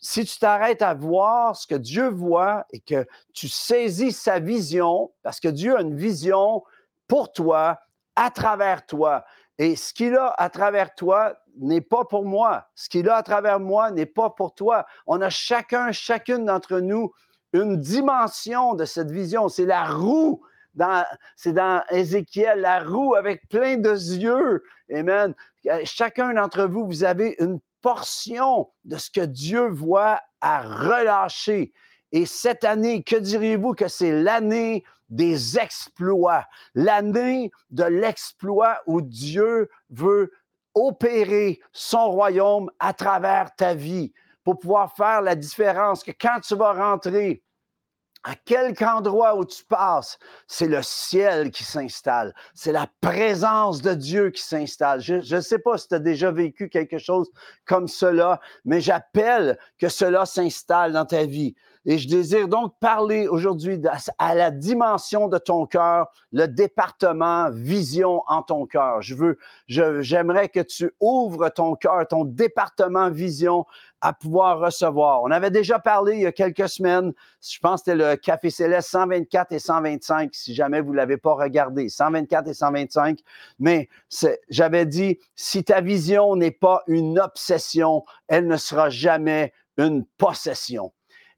si 0.00 0.24
tu 0.24 0.38
t'arrêtes 0.38 0.82
à 0.82 0.94
voir 0.94 1.56
ce 1.56 1.66
que 1.66 1.74
Dieu 1.74 2.08
voit 2.08 2.66
et 2.70 2.80
que 2.80 3.06
tu 3.32 3.48
saisis 3.48 4.12
sa 4.12 4.38
vision, 4.38 5.12
parce 5.22 5.40
que 5.40 5.48
Dieu 5.48 5.76
a 5.76 5.80
une 5.80 5.96
vision 5.96 6.62
pour 7.06 7.32
toi, 7.32 7.78
à 8.16 8.30
travers 8.30 8.84
toi. 8.86 9.24
Et 9.58 9.76
ce 9.76 9.92
qu'il 9.94 10.16
a 10.16 10.34
à 10.36 10.50
travers 10.50 10.94
toi 10.94 11.34
n'est 11.58 11.80
pas 11.80 12.04
pour 12.04 12.24
moi. 12.24 12.66
Ce 12.74 12.88
qu'il 12.88 13.08
a 13.08 13.16
à 13.16 13.22
travers 13.22 13.60
moi 13.60 13.90
n'est 13.90 14.06
pas 14.06 14.30
pour 14.30 14.54
toi. 14.54 14.86
On 15.06 15.20
a 15.20 15.30
chacun, 15.30 15.92
chacune 15.92 16.44
d'entre 16.44 16.80
nous, 16.80 17.12
une 17.52 17.76
dimension 17.76 18.74
de 18.74 18.84
cette 18.84 19.10
vision. 19.10 19.48
C'est 19.48 19.66
la 19.66 19.86
roue. 19.86 20.42
C'est 21.36 21.52
dans 21.52 21.82
Ézéchiel, 21.90 22.60
la 22.60 22.82
roue 22.82 23.14
avec 23.14 23.48
plein 23.48 23.76
de 23.76 23.90
yeux. 23.90 24.62
Amen. 24.92 25.34
Chacun 25.84 26.34
d'entre 26.34 26.64
vous, 26.64 26.86
vous 26.86 27.04
avez 27.04 27.36
une 27.38 27.60
portion 27.82 28.68
de 28.84 28.96
ce 28.96 29.10
que 29.10 29.24
Dieu 29.24 29.68
voit 29.68 30.20
à 30.40 30.62
relâcher. 30.62 31.72
Et 32.12 32.26
cette 32.26 32.64
année, 32.64 33.02
que 33.02 33.16
diriez-vous 33.16 33.74
que 33.74 33.88
c'est 33.88 34.22
l'année 34.22 34.84
des 35.08 35.58
exploits, 35.58 36.46
l'année 36.74 37.50
de 37.70 37.84
l'exploit 37.84 38.80
où 38.86 39.00
Dieu 39.00 39.68
veut 39.90 40.30
opérer 40.74 41.60
son 41.72 42.10
royaume 42.10 42.70
à 42.78 42.92
travers 42.92 43.54
ta 43.54 43.74
vie 43.74 44.12
pour 44.44 44.58
pouvoir 44.58 44.94
faire 44.94 45.20
la 45.20 45.34
différence, 45.34 46.02
que 46.02 46.12
quand 46.12 46.40
tu 46.40 46.54
vas 46.54 46.72
rentrer 46.72 47.42
à 48.22 48.34
quelque 48.34 48.84
endroit 48.84 49.36
où 49.36 49.44
tu 49.44 49.64
passes, 49.64 50.18
c'est 50.46 50.68
le 50.68 50.82
ciel 50.82 51.50
qui 51.50 51.64
s'installe. 51.64 52.34
C'est 52.54 52.72
la 52.72 52.86
présence 53.00 53.80
de 53.80 53.94
Dieu 53.94 54.30
qui 54.30 54.42
s'installe. 54.42 55.00
Je 55.00 55.34
ne 55.36 55.40
sais 55.40 55.58
pas 55.58 55.78
si 55.78 55.88
tu 55.88 55.94
as 55.94 56.00
déjà 56.00 56.30
vécu 56.30 56.68
quelque 56.68 56.98
chose 56.98 57.30
comme 57.64 57.88
cela, 57.88 58.40
mais 58.64 58.80
j'appelle 58.80 59.58
que 59.78 59.88
cela 59.88 60.26
s'installe 60.26 60.92
dans 60.92 61.06
ta 61.06 61.24
vie. 61.24 61.54
Et 61.86 61.96
je 61.96 62.08
désire 62.08 62.46
donc 62.46 62.74
parler 62.78 63.26
aujourd'hui 63.26 63.80
à 64.18 64.34
la 64.34 64.50
dimension 64.50 65.28
de 65.28 65.38
ton 65.38 65.64
cœur, 65.64 66.08
le 66.30 66.46
département 66.46 67.50
vision 67.50 68.22
en 68.26 68.42
ton 68.42 68.66
cœur. 68.66 69.00
Je 69.00 69.14
veux, 69.14 69.38
j'aimerais 69.66 70.50
que 70.50 70.60
tu 70.60 70.92
ouvres 71.00 71.48
ton 71.48 71.74
cœur, 71.76 72.06
ton 72.06 72.24
département 72.24 73.08
vision 73.08 73.64
à 74.02 74.12
pouvoir 74.12 74.60
recevoir. 74.60 75.22
On 75.22 75.30
avait 75.30 75.50
déjà 75.50 75.78
parlé 75.78 76.16
il 76.16 76.20
y 76.22 76.26
a 76.26 76.32
quelques 76.32 76.68
semaines, 76.68 77.12
je 77.40 77.58
pense 77.60 77.82
que 77.82 77.92
c'était 77.92 78.10
le 78.10 78.16
Café 78.16 78.50
Céleste 78.50 78.90
124 78.90 79.52
et 79.52 79.58
125, 79.58 80.34
si 80.34 80.54
jamais 80.54 80.80
vous 80.80 80.92
ne 80.92 80.96
l'avez 80.96 81.16
pas 81.16 81.34
regardé, 81.34 81.88
124 81.88 82.48
et 82.48 82.54
125. 82.54 83.18
Mais 83.58 83.88
j'avais 84.48 84.84
dit, 84.86 85.18
si 85.34 85.64
ta 85.64 85.80
vision 85.80 86.36
n'est 86.36 86.50
pas 86.50 86.82
une 86.86 87.18
obsession, 87.18 88.04
elle 88.28 88.46
ne 88.46 88.56
sera 88.56 88.90
jamais 88.90 89.52
une 89.76 90.04
possession. 90.18 90.92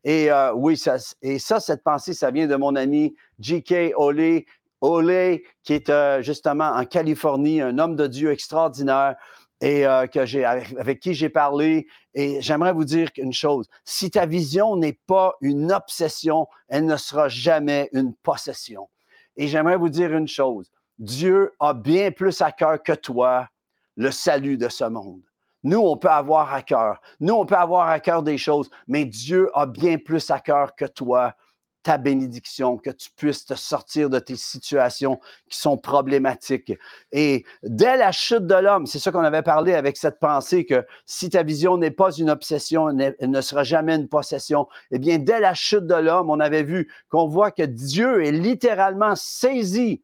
Et 0.05 0.31
euh, 0.31 0.53
oui, 0.55 0.77
ça, 0.77 0.97
et 1.23 1.39
ça, 1.39 1.61
cette 1.61 1.83
pensée, 1.83 2.15
ça 2.15 2.31
vient 2.31 2.47
de 2.47 2.57
mon 2.57 2.75
ami 2.75 3.15
J.K. 3.39 3.93
Ole, 3.97 4.43
Ole, 4.81 5.41
qui 5.63 5.75
est 5.75 5.91
euh, 5.91 6.23
justement 6.23 6.71
en 6.71 6.85
Californie, 6.85 7.61
un 7.61 7.79
homme 7.79 7.95
de 7.95 8.07
Dieu 8.07 8.33
extraordinaire 8.33 9.17
et 9.61 9.87
euh, 9.87 10.09
que 10.09 10.27
j'ai, 10.27 10.45
avec, 10.45 10.99
qui 10.99 11.15
j'ai 11.15 11.29
parlé. 11.29 11.87
Et 12.15 12.43
j'aimerais 12.43 12.73
vous 12.73 12.85
dire 12.85 13.09
une 13.17 13.33
chose. 13.33 13.69
Si 13.85 14.11
ta 14.11 14.27
vision 14.27 14.77
n'est 14.77 14.99
pas 15.07 15.37
une 15.41 15.73
obsession, 15.73 16.49
elle 16.69 16.85
ne 16.85 16.97
sera 16.97 17.29
jamais 17.29 17.89
une 17.93 18.13
possession. 18.13 18.89
Et 19.37 19.47
j'aimerais 19.47 19.77
vous 19.77 19.89
dire 19.89 20.13
une 20.13 20.29
chose. 20.29 20.71
Dieu 20.99 21.53
a 21.61 21.75
bien 21.75 22.11
plus 22.11 22.41
à 22.43 22.51
cœur 22.51 22.83
que 22.83 22.93
toi 22.93 23.49
le 23.97 24.11
salut 24.11 24.57
de 24.57 24.69
ce 24.69 24.85
monde. 24.85 25.23
Nous, 25.65 25.79
on 25.79 25.97
peut 25.97 26.09
avoir 26.09 26.53
à 26.53 26.63
cœur. 26.63 27.01
Nous, 27.21 27.35
on 27.35 27.47
peut 27.47 27.57
avoir 27.57 27.89
à 27.89 28.01
cœur 28.01 28.23
des 28.23 28.39
choses, 28.39 28.71
mais 28.89 29.05
Dieu 29.05 29.51
a 29.55 29.67
bien 29.67 29.99
plus 29.99 30.31
à 30.31 30.41
cœur 30.41 30.75
que 30.75 30.85
toi 30.85 31.35
ta 31.83 31.99
bénédiction, 31.99 32.79
que 32.79 32.91
tu 32.91 33.11
puisses 33.11 33.45
te 33.45 33.55
sortir 33.55 34.09
de 34.09 34.19
tes 34.19 34.37
situations 34.37 35.19
qui 35.49 35.59
sont 35.59 35.77
problématiques. 35.77 36.73
Et 37.11 37.45
dès 37.63 37.97
la 37.97 38.13
chute 38.13 38.47
de 38.47 38.55
l'homme, 38.55 38.87
c'est 38.87 38.99
ça 38.99 39.11
qu'on 39.11 39.25
avait 39.25 39.43
parlé 39.43 39.75
avec 39.75 39.97
cette 39.97 40.21
pensée 40.21 40.65
que 40.65 40.87
si 41.07 41.31
ta 41.31 41.43
vision 41.43 41.77
n'est 41.77 41.91
pas 41.91 42.13
une 42.13 42.31
obsession, 42.31 42.89
elle 42.99 43.31
ne 43.31 43.41
sera 43.41 43.65
jamais 43.65 43.97
une 43.97 44.09
possession. 44.09 44.69
Eh 44.91 44.99
bien, 44.99 45.19
dès 45.19 45.41
la 45.41 45.55
chute 45.55 45.87
de 45.87 45.95
l'homme, 45.95 46.31
on 46.31 46.41
avait 46.41 46.63
vu 46.63 46.93
qu'on 47.09 47.27
voit 47.27 47.51
que 47.51 47.65
Dieu 47.65 48.25
est 48.25 48.33
littéralement 48.33 49.17
saisi 49.17 50.03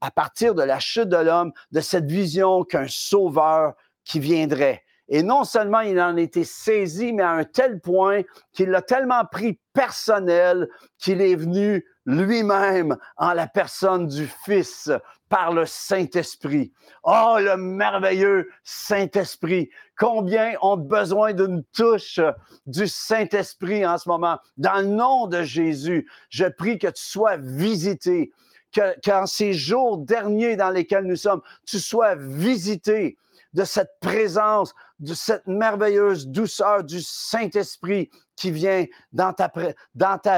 à 0.00 0.12
partir 0.12 0.54
de 0.54 0.62
la 0.62 0.78
chute 0.78 1.08
de 1.08 1.16
l'homme 1.16 1.52
de 1.72 1.80
cette 1.80 2.08
vision 2.08 2.62
qu'un 2.62 2.86
sauveur 2.88 3.74
qui 4.04 4.20
viendrait. 4.20 4.84
Et 5.08 5.22
non 5.22 5.44
seulement 5.44 5.80
il 5.80 6.00
en 6.00 6.16
était 6.16 6.44
saisi, 6.44 7.12
mais 7.12 7.22
à 7.22 7.30
un 7.30 7.44
tel 7.44 7.80
point 7.80 8.22
qu'il 8.52 8.68
l'a 8.68 8.82
tellement 8.82 9.24
pris 9.24 9.58
personnel 9.72 10.68
qu'il 10.98 11.22
est 11.22 11.34
venu 11.34 11.84
lui-même 12.04 12.96
en 13.16 13.32
la 13.32 13.46
personne 13.46 14.06
du 14.06 14.28
Fils 14.44 14.90
par 15.28 15.52
le 15.52 15.66
Saint-Esprit. 15.66 16.72
Oh, 17.04 17.36
le 17.38 17.56
merveilleux 17.56 18.48
Saint-Esprit. 18.64 19.70
Combien 19.96 20.54
ont 20.62 20.76
besoin 20.76 21.32
d'une 21.32 21.64
touche 21.74 22.20
du 22.66 22.86
Saint-Esprit 22.86 23.86
en 23.86 23.98
ce 23.98 24.08
moment? 24.08 24.38
Dans 24.56 24.80
le 24.80 24.88
nom 24.88 25.26
de 25.26 25.42
Jésus, 25.42 26.08
je 26.30 26.46
prie 26.46 26.78
que 26.78 26.86
tu 26.88 27.02
sois 27.02 27.36
visité, 27.36 28.32
que, 28.72 28.94
qu'en 29.04 29.26
ces 29.26 29.52
jours 29.52 29.98
derniers 29.98 30.56
dans 30.56 30.70
lesquels 30.70 31.04
nous 31.04 31.16
sommes, 31.16 31.42
tu 31.66 31.78
sois 31.78 32.14
visité 32.14 33.16
de 33.54 33.64
cette 33.64 33.92
présence, 34.00 34.74
de 34.98 35.14
cette 35.14 35.46
merveilleuse 35.46 36.28
douceur 36.28 36.84
du 36.84 37.00
Saint-Esprit 37.00 38.10
qui 38.36 38.50
vient 38.50 38.84
dans 39.12 39.32
ta, 39.32 39.50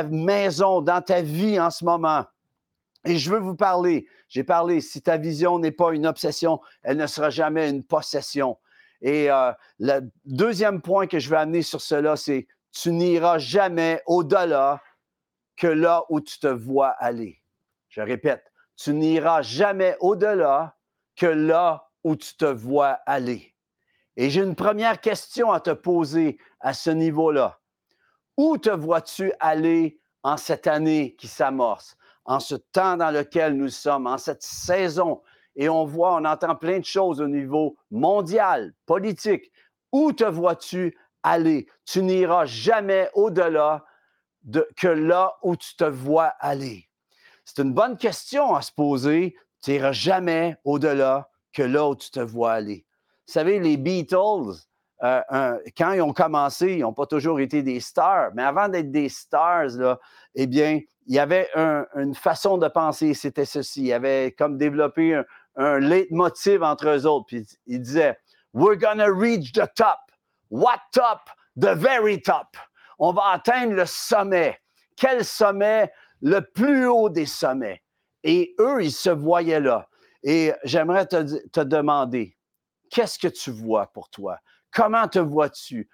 maison, 0.04 0.80
dans 0.80 1.02
ta 1.02 1.22
vie 1.22 1.58
en 1.58 1.70
ce 1.70 1.84
moment. 1.84 2.24
Et 3.04 3.16
je 3.16 3.30
veux 3.30 3.38
vous 3.38 3.56
parler, 3.56 4.06
j'ai 4.28 4.44
parlé, 4.44 4.80
si 4.80 5.02
ta 5.02 5.16
vision 5.16 5.58
n'est 5.58 5.72
pas 5.72 5.92
une 5.92 6.06
obsession, 6.06 6.60
elle 6.82 6.98
ne 6.98 7.06
sera 7.06 7.30
jamais 7.30 7.68
une 7.68 7.82
possession. 7.82 8.58
Et 9.00 9.30
euh, 9.30 9.52
le 9.78 10.00
deuxième 10.26 10.82
point 10.82 11.06
que 11.06 11.18
je 11.18 11.30
veux 11.30 11.38
amener 11.38 11.62
sur 11.62 11.80
cela, 11.80 12.16
c'est 12.16 12.46
tu 12.72 12.92
n'iras 12.92 13.38
jamais 13.38 14.02
au-delà 14.06 14.82
que 15.56 15.66
là 15.66 16.04
où 16.10 16.20
tu 16.20 16.38
te 16.38 16.46
vois 16.46 16.90
aller. 16.90 17.42
Je 17.88 18.00
répète, 18.00 18.44
tu 18.76 18.92
n'iras 18.94 19.42
jamais 19.42 19.96
au-delà 20.00 20.76
que 21.16 21.26
là 21.26 21.89
où 22.04 22.16
tu 22.16 22.36
te 22.36 22.44
vois 22.44 22.98
aller. 23.06 23.54
Et 24.16 24.28
j'ai 24.30 24.42
une 24.42 24.54
première 24.54 25.00
question 25.00 25.52
à 25.52 25.60
te 25.60 25.70
poser 25.70 26.38
à 26.60 26.74
ce 26.74 26.90
niveau-là. 26.90 27.58
Où 28.36 28.58
te 28.58 28.70
vois-tu 28.70 29.32
aller 29.40 30.00
en 30.22 30.36
cette 30.36 30.66
année 30.66 31.14
qui 31.16 31.28
s'amorce, 31.28 31.96
en 32.24 32.40
ce 32.40 32.54
temps 32.54 32.96
dans 32.96 33.10
lequel 33.10 33.54
nous 33.56 33.68
sommes, 33.68 34.06
en 34.06 34.18
cette 34.18 34.42
saison? 34.42 35.22
Et 35.56 35.68
on 35.68 35.84
voit, 35.84 36.14
on 36.16 36.24
entend 36.24 36.54
plein 36.54 36.78
de 36.78 36.84
choses 36.84 37.20
au 37.20 37.28
niveau 37.28 37.76
mondial, 37.90 38.74
politique. 38.86 39.50
Où 39.92 40.12
te 40.12 40.24
vois-tu 40.24 40.96
aller? 41.22 41.66
Tu 41.84 42.02
n'iras 42.02 42.44
jamais 42.44 43.10
au-delà 43.14 43.84
de, 44.42 44.68
que 44.76 44.88
là 44.88 45.36
où 45.42 45.56
tu 45.56 45.76
te 45.76 45.84
vois 45.84 46.32
aller. 46.40 46.88
C'est 47.44 47.62
une 47.62 47.72
bonne 47.72 47.96
question 47.96 48.54
à 48.54 48.62
se 48.62 48.72
poser. 48.72 49.36
Tu 49.62 49.72
n'iras 49.72 49.92
jamais 49.92 50.56
au-delà 50.64 51.29
que 51.52 51.62
là 51.62 51.88
où 51.88 51.96
tu 51.96 52.10
te 52.10 52.20
vois 52.20 52.52
aller. 52.52 52.84
Vous 53.26 53.32
savez, 53.32 53.58
les 53.60 53.76
Beatles, 53.76 54.56
euh, 55.02 55.58
quand 55.76 55.92
ils 55.92 56.02
ont 56.02 56.12
commencé, 56.12 56.74
ils 56.74 56.80
n'ont 56.80 56.92
pas 56.92 57.06
toujours 57.06 57.40
été 57.40 57.62
des 57.62 57.80
stars, 57.80 58.30
mais 58.34 58.42
avant 58.42 58.68
d'être 58.68 58.90
des 58.90 59.08
stars, 59.08 59.76
là, 59.76 59.98
eh 60.34 60.46
bien, 60.46 60.80
il 61.06 61.14
y 61.14 61.18
avait 61.18 61.48
une 61.96 62.14
façon 62.14 62.56
de 62.56 62.68
penser, 62.68 63.14
c'était 63.14 63.44
ceci. 63.44 63.82
Il 63.86 63.92
avait 63.92 64.32
comme 64.38 64.58
développé 64.58 65.20
un, 65.56 65.78
leitmotiv 65.80 66.62
entre 66.62 66.88
eux 66.88 67.04
autres. 67.04 67.26
Puis 67.26 67.46
ils 67.66 67.80
disaient 67.80 68.16
We're 68.54 68.76
gonna 68.76 69.08
reach 69.08 69.52
the 69.52 69.66
top. 69.74 69.98
What 70.50 70.78
top? 70.92 71.18
The 71.56 71.74
very 71.74 72.22
top. 72.22 72.56
On 73.00 73.12
va 73.12 73.30
atteindre 73.32 73.72
le 73.72 73.86
sommet. 73.86 74.56
Quel 74.96 75.24
sommet? 75.24 75.90
Le 76.22 76.40
plus 76.40 76.86
haut 76.86 77.08
des 77.08 77.26
sommets. 77.26 77.82
Et 78.22 78.54
eux, 78.60 78.84
ils 78.84 78.92
se 78.92 79.10
voyaient 79.10 79.60
là. 79.60 79.88
Et 80.22 80.52
j'aimerais 80.64 81.06
te, 81.06 81.60
demander, 81.60 82.36
qu'est-ce 82.90 83.18
que 83.18 83.28
tu 83.28 83.50
vois 83.50 83.86
pour 83.86 84.10
toi? 84.10 84.38
Comment 84.72 85.08
te 85.08 85.18
vois-tu? 85.18 85.88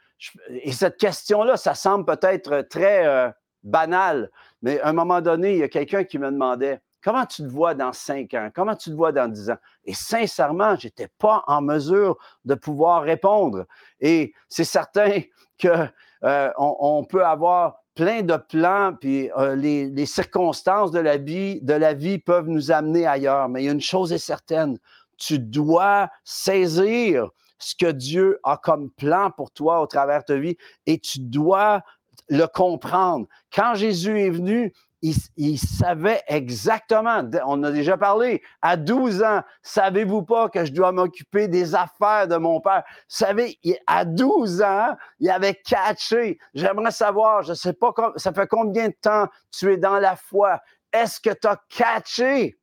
Et 0.50 0.72
cette 0.72 0.96
question-là, 0.96 1.56
ça 1.56 1.74
semble 1.74 2.04
peut-être 2.04 2.62
très 2.68 3.06
euh, 3.06 3.30
banal, 3.62 4.30
mais 4.62 4.80
à 4.80 4.88
un 4.88 4.92
moment 4.92 5.20
donné, 5.20 5.52
il 5.52 5.58
y 5.58 5.62
a 5.62 5.68
quelqu'un 5.68 6.04
qui 6.04 6.18
me 6.18 6.30
demandait, 6.30 6.80
comment 7.02 7.26
tu 7.26 7.42
te 7.42 7.48
vois 7.48 7.74
dans 7.74 7.92
cinq 7.92 8.34
ans? 8.34 8.50
Comment 8.54 8.74
tu 8.74 8.90
te 8.90 8.94
vois 8.94 9.12
dans 9.12 9.28
dix 9.28 9.50
ans? 9.50 9.58
Et 9.84 9.94
sincèrement, 9.94 10.76
je 10.76 10.86
n'étais 10.86 11.08
pas 11.18 11.44
en 11.46 11.62
mesure 11.62 12.16
de 12.44 12.54
pouvoir 12.54 13.02
répondre. 13.02 13.66
Et 14.00 14.34
c'est 14.48 14.64
certain 14.64 15.20
qu'on 15.60 15.88
euh, 16.24 16.50
on 16.58 17.04
peut 17.04 17.24
avoir 17.24 17.82
plein 17.96 18.22
de 18.22 18.36
plans, 18.36 18.92
puis 19.00 19.30
euh, 19.36 19.56
les, 19.56 20.06
circonstances 20.06 20.92
de 20.92 21.00
la, 21.00 21.16
vie, 21.16 21.60
de 21.62 21.72
la 21.72 21.94
vie 21.94 22.18
peuvent 22.18 22.46
nous 22.46 22.70
amener 22.70 23.06
ailleurs. 23.06 23.48
Mais 23.48 23.64
une 23.64 23.80
chose 23.80 24.12
est 24.12 24.18
certaine, 24.18 24.78
tu 25.18 25.40
dois 25.40 26.08
saisir 26.22 27.28
ce 27.58 27.74
que 27.74 27.90
Dieu 27.90 28.38
a 28.44 28.58
comme 28.58 28.90
plan 28.90 29.30
pour 29.30 29.50
toi 29.50 29.80
au 29.80 29.86
travers 29.86 30.20
de 30.20 30.24
ta 30.26 30.36
vie 30.36 30.56
et 30.84 30.98
tu 30.98 31.20
dois 31.20 31.82
le 32.28 32.46
comprendre. 32.46 33.26
Quand 33.52 33.74
Jésus 33.74 34.20
est 34.20 34.30
venu, 34.30 34.74
il, 35.02 35.58
savait 35.58 36.22
exactement, 36.26 37.22
on 37.46 37.62
a 37.62 37.70
déjà 37.70 37.96
parlé, 37.96 38.42
à 38.62 38.76
12 38.76 39.22
ans, 39.22 39.42
savez-vous 39.62 40.22
pas 40.22 40.48
que 40.48 40.64
je 40.64 40.72
dois 40.72 40.92
m'occuper 40.92 41.48
des 41.48 41.74
affaires 41.74 42.28
de 42.28 42.36
mon 42.36 42.60
père? 42.60 42.82
Vous 42.86 43.02
savez, 43.08 43.58
à 43.86 44.04
12 44.04 44.62
ans, 44.62 44.96
il 45.20 45.30
avait 45.30 45.54
catché. 45.54 46.38
J'aimerais 46.54 46.90
savoir, 46.90 47.42
je 47.42 47.50
ne 47.50 47.54
sais 47.54 47.72
pas, 47.72 47.92
ça 48.16 48.32
fait 48.32 48.46
combien 48.46 48.88
de 48.88 48.96
temps 49.00 49.26
tu 49.50 49.72
es 49.72 49.76
dans 49.76 49.98
la 49.98 50.16
foi? 50.16 50.60
Est-ce 50.92 51.20
que 51.20 51.30
tu 51.30 51.46
as 51.46 51.60
catché? 51.68 52.58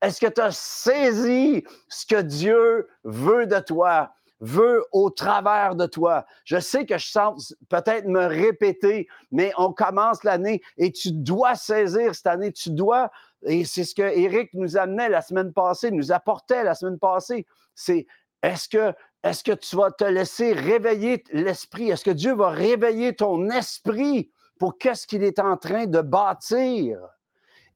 Est-ce 0.00 0.20
que 0.20 0.30
tu 0.30 0.40
as 0.40 0.52
saisi 0.52 1.64
ce 1.88 2.06
que 2.06 2.20
Dieu 2.20 2.88
veut 3.02 3.46
de 3.46 3.58
toi? 3.58 4.12
Veut 4.40 4.84
au 4.92 5.10
travers 5.10 5.74
de 5.74 5.86
toi. 5.86 6.26
Je 6.44 6.58
sais 6.58 6.86
que 6.86 6.98
je 6.98 7.08
sens 7.08 7.54
peut-être 7.68 8.06
me 8.06 8.26
répéter, 8.26 9.08
mais 9.30 9.52
on 9.56 9.72
commence 9.72 10.24
l'année 10.24 10.62
et 10.76 10.92
tu 10.92 11.12
dois 11.12 11.54
saisir 11.54 12.14
cette 12.14 12.26
année, 12.26 12.52
tu 12.52 12.70
dois, 12.70 13.10
et 13.42 13.64
c'est 13.64 13.84
ce 13.84 13.94
que 13.94 14.02
Eric 14.02 14.50
nous 14.54 14.76
amenait 14.76 15.08
la 15.08 15.22
semaine 15.22 15.52
passée, 15.52 15.90
nous 15.90 16.12
apportait 16.12 16.64
la 16.64 16.74
semaine 16.74 16.98
passée, 16.98 17.46
c'est 17.74 18.06
est-ce 18.42 18.68
que, 18.68 18.94
est-ce 19.24 19.42
que 19.42 19.52
tu 19.52 19.76
vas 19.76 19.90
te 19.90 20.04
laisser 20.04 20.52
réveiller 20.52 21.24
l'esprit? 21.32 21.90
Est-ce 21.90 22.04
que 22.04 22.10
Dieu 22.10 22.34
va 22.34 22.50
réveiller 22.50 23.14
ton 23.14 23.50
esprit 23.50 24.30
pour 24.58 24.78
qu'est-ce 24.78 25.06
qu'il 25.06 25.24
est 25.24 25.38
en 25.38 25.56
train 25.56 25.86
de 25.86 26.00
bâtir? 26.00 26.98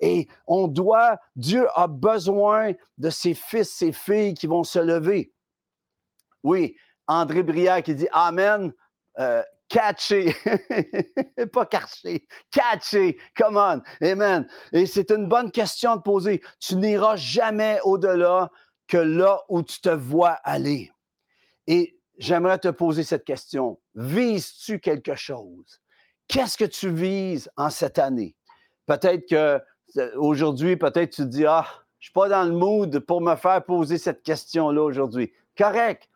Et 0.00 0.28
on 0.46 0.66
doit, 0.66 1.18
Dieu 1.36 1.66
a 1.74 1.86
besoin 1.86 2.72
de 2.98 3.10
ses 3.10 3.34
fils, 3.34 3.70
ses 3.70 3.92
filles 3.92 4.34
qui 4.34 4.48
vont 4.48 4.64
se 4.64 4.80
lever. 4.80 5.32
Oui, 6.42 6.76
André 7.06 7.42
Brière 7.42 7.82
qui 7.82 7.94
dit 7.94 8.08
Amen. 8.12 8.72
Euh, 9.18 9.42
catché, 9.72 10.34
pas 11.52 11.64
caché, 11.64 12.26
catché, 12.50 13.18
come 13.34 13.56
on, 13.56 13.82
amen. 14.02 14.46
Et 14.72 14.84
c'est 14.84 15.10
une 15.10 15.28
bonne 15.28 15.50
question 15.50 15.96
de 15.96 16.02
poser. 16.02 16.42
Tu 16.60 16.76
n'iras 16.76 17.16
jamais 17.16 17.78
au-delà 17.84 18.50
que 18.86 18.98
là 18.98 19.40
où 19.48 19.62
tu 19.62 19.80
te 19.80 19.88
vois 19.88 20.32
aller. 20.44 20.90
Et 21.66 21.98
j'aimerais 22.18 22.58
te 22.58 22.68
poser 22.68 23.02
cette 23.02 23.24
question. 23.24 23.80
Vises-tu 23.94 24.78
quelque 24.78 25.14
chose? 25.14 25.80
Qu'est-ce 26.28 26.58
que 26.58 26.64
tu 26.64 26.90
vises 26.90 27.50
en 27.56 27.70
cette 27.70 27.98
année? 27.98 28.36
Peut-être 28.86 29.26
que 29.26 29.60
euh, 29.96 30.10
aujourd'hui, 30.16 30.76
peut-être 30.76 31.10
tu 31.10 31.22
te 31.22 31.28
dis, 31.28 31.46
ah, 31.46 31.64
je 31.98 32.04
ne 32.04 32.10
suis 32.10 32.12
pas 32.12 32.28
dans 32.28 32.44
le 32.44 32.52
mood 32.52 32.98
pour 33.00 33.22
me 33.22 33.36
faire 33.36 33.64
poser 33.64 33.96
cette 33.96 34.22
question-là 34.22 34.82
aujourd'hui. 34.82 35.32
Correct. 35.56 36.08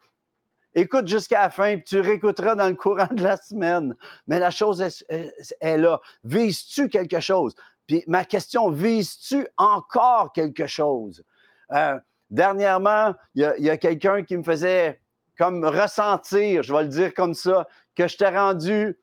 Écoute 0.79 1.09
jusqu'à 1.09 1.41
la 1.41 1.51
fin, 1.51 1.77
puis 1.77 1.85
tu 1.85 2.01
réécouteras 2.01 2.55
dans 2.55 2.69
le 2.69 2.75
courant 2.75 3.09
de 3.11 3.23
la 3.23 3.39
semaine. 3.39 3.97
Mais 4.27 4.39
la 4.39 4.51
chose 4.51 4.83
est, 4.83 5.77
là. 5.79 5.99
Vises-tu 6.23 6.91
quelque 6.91 7.19
chose? 7.19 7.55
Puis 7.87 8.05
ma 8.07 8.27
question, 8.27 8.71
vises-tu 8.71 9.49
encore 9.57 10.35
quelque 10.35 10.67
chose? 10.67 11.25
Euh, 11.73 11.99
dernièrement, 12.29 13.15
il 13.35 13.55
y 13.59 13.71
a, 13.71 13.79
quelqu'un 13.79 14.23
qui 14.23 14.37
me 14.37 14.43
faisait 14.43 15.01
comme 15.39 15.65
ressentir, 15.65 16.63
je 16.63 16.75
vais 16.75 16.83
le 16.83 16.89
dire 16.91 17.15
comme 17.15 17.33
ça, 17.33 17.67
que 17.95 18.07
je 18.07 18.19
t'ai 18.19 18.29
rendu 18.29 18.99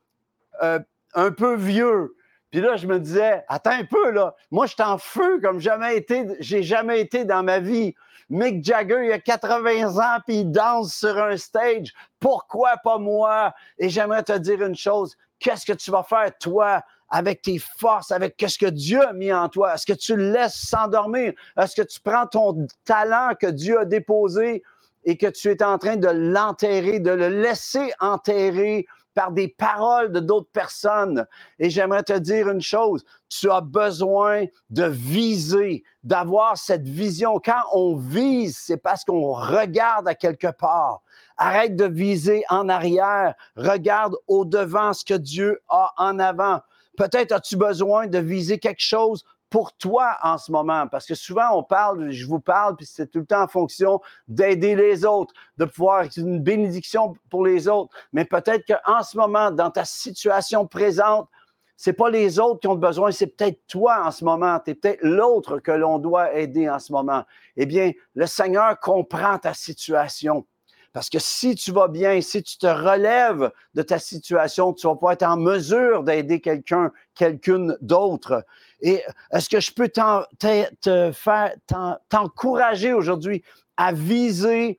euh, 0.62 0.80
un 1.16 1.32
peu 1.32 1.56
vieux. 1.56 2.16
Puis 2.54 2.62
là, 2.62 2.78
je 2.78 2.86
me 2.86 3.00
disais, 3.00 3.44
attends 3.48 3.72
un 3.72 3.84
peu, 3.84 4.12
là. 4.12 4.36
Moi, 4.52 4.68
je 4.68 4.74
suis 4.74 4.84
en 4.84 5.00
feu 5.00 5.42
comme 5.42 5.60
jamais 5.60 5.98
été, 5.98 6.28
j'ai 6.40 6.62
jamais 6.62 7.02
été 7.02 7.26
dans 7.26 7.42
ma 7.42 7.58
vie. 7.58 7.96
Mick 8.30 8.64
Jagger, 8.64 9.08
il 9.08 9.12
a 9.12 9.18
80 9.18 9.98
ans, 9.98 10.20
puis 10.28 10.42
il 10.42 10.52
danse 10.52 10.94
sur 10.94 11.18
un 11.18 11.36
stage. 11.36 11.92
Pourquoi 12.20 12.78
pas 12.84 13.00
moi? 13.00 13.56
Et 13.80 13.90
j'aimerais 13.90 14.22
te 14.22 14.38
dire 14.38 14.62
une 14.62 14.76
chose. 14.76 15.18
Qu'est-ce 15.40 15.66
que 15.66 15.74
tu 15.74 15.90
vas 15.90 16.04
faire, 16.04 16.30
toi, 16.40 16.84
avec 17.10 17.42
tes 17.42 17.58
forces, 17.58 18.12
avec 18.12 18.36
ce 18.48 18.60
que 18.60 18.70
Dieu 18.70 19.02
a 19.02 19.14
mis 19.14 19.34
en 19.34 19.50
toi? 19.50 19.74
Est-ce 19.74 19.88
que 19.88 19.94
tu 19.94 20.16
le 20.16 20.32
laisses 20.32 20.54
s'endormir? 20.54 21.34
Est-ce 21.60 21.82
que 21.82 21.88
tu 21.88 22.00
prends 22.02 22.28
ton 22.28 22.68
talent 22.86 23.32
que 23.34 23.48
Dieu 23.48 23.80
a 23.80 23.86
déposé 23.86 24.62
et 25.06 25.18
que 25.18 25.26
tu 25.26 25.50
es 25.50 25.64
en 25.64 25.80
train 25.80 25.96
de 25.96 26.08
l'enterrer, 26.08 27.00
de 27.00 27.10
le 27.10 27.30
laisser 27.30 27.92
enterrer 28.00 28.86
par 29.14 29.32
des 29.32 29.48
paroles 29.48 30.12
de 30.12 30.20
d'autres 30.20 30.52
personnes. 30.52 31.26
Et 31.60 31.70
j'aimerais 31.70 32.04
te 32.04 32.18
dire 32.18 32.50
une 32.50 32.62
chose, 32.62 33.04
tu 33.30 33.50
as 33.50 33.62
besoin 33.62 34.46
de 34.70 34.86
viser, 34.86 35.84
d'avoir 36.04 36.58
cette 36.58 36.88
vision. 36.88 37.40
Quand 37.44 37.62
on 37.74 37.96
vise, 37.96 38.58
c'est 38.58 38.78
parce 38.78 39.04
qu'on 39.04 39.34
regarde 39.34 40.08
à 40.08 40.16
quelque 40.16 40.52
part. 40.52 41.02
Arrête 41.38 41.76
de 41.76 41.86
viser 41.86 42.44
en 42.50 42.70
arrière, 42.70 43.34
regarde 43.56 44.16
au 44.28 44.46
devant 44.46 44.94
ce 44.94 45.04
que 45.04 45.16
Dieu 45.16 45.62
a 45.70 45.94
en 45.98 46.20
avant. 46.20 46.60
Peut-être 46.98 47.32
as-tu 47.32 47.58
besoin 47.58 48.08
de 48.08 48.20
viser 48.20 48.60
quelque 48.60 48.82
chose 48.82 49.24
pour 49.54 49.72
toi 49.74 50.18
en 50.24 50.40
ce 50.40 50.52
moment? 50.52 50.88
Parce 50.88 51.06
que 51.06 51.14
souvent, 51.14 51.56
on 51.56 51.62
parle, 51.62 52.10
je 52.10 52.26
vous 52.26 52.40
parle, 52.40 52.76
puis 52.76 52.88
c'est 52.88 53.06
tout 53.12 53.20
le 53.20 53.26
temps 53.28 53.44
en 53.44 53.48
fonction 53.48 54.02
d'aider 54.28 54.74
les 54.74 55.06
autres, 55.06 55.32
de 55.60 55.66
pouvoir 55.66 56.06
être 56.06 56.18
une 56.18 56.40
bénédiction 56.40 57.14
pour 57.30 57.46
les 57.46 57.68
autres. 57.68 57.96
Mais 58.14 58.26
peut-être 58.26 58.66
qu'en 58.66 59.04
ce 59.04 59.16
moment, 59.16 59.52
dans 59.52 59.70
ta 59.70 59.86
situation 59.86 60.66
présente, 60.66 61.30
c'est 61.78 61.94
pas 61.94 62.10
les 62.10 62.40
autres 62.40 62.62
qui 62.62 62.68
ont 62.68 62.74
besoin, 62.74 63.12
c'est 63.12 63.28
peut-être 63.28 63.60
toi 63.68 64.04
en 64.04 64.10
ce 64.10 64.26
moment, 64.26 64.60
c'est 64.66 64.74
peut-être 64.74 65.04
l'autre 65.04 65.60
que 65.60 65.72
l'on 65.72 66.00
doit 66.00 66.34
aider 66.34 66.68
en 66.68 66.80
ce 66.80 66.92
moment. 66.92 67.24
Eh 67.56 67.68
bien, 67.68 67.92
le 68.16 68.26
Seigneur 68.26 68.80
comprend 68.80 69.38
ta 69.38 69.54
situation. 69.54 70.48
Parce 70.94 71.10
que 71.10 71.18
si 71.18 71.56
tu 71.56 71.72
vas 71.72 71.88
bien, 71.88 72.22
si 72.22 72.44
tu 72.44 72.60
te 72.60 72.68
relèves 72.68 73.52
de 73.74 73.82
ta 73.82 73.98
situation, 73.98 74.74
tu 74.74 74.86
vas 74.86 74.94
pouvoir 74.94 75.14
être 75.14 75.24
en 75.24 75.38
mesure 75.38 76.04
d'aider 76.04 76.40
quelqu'un, 76.40 76.92
quelqu'une 77.16 77.76
d'autre. 77.82 78.46
Et 78.84 79.02
est-ce 79.32 79.50
que 79.50 79.62
je 79.62 79.72
peux 79.72 79.88
te 79.88 81.12
faire, 81.14 81.54
t'encourager 82.10 82.92
aujourd'hui 82.92 83.42
à 83.78 83.94
viser 83.94 84.78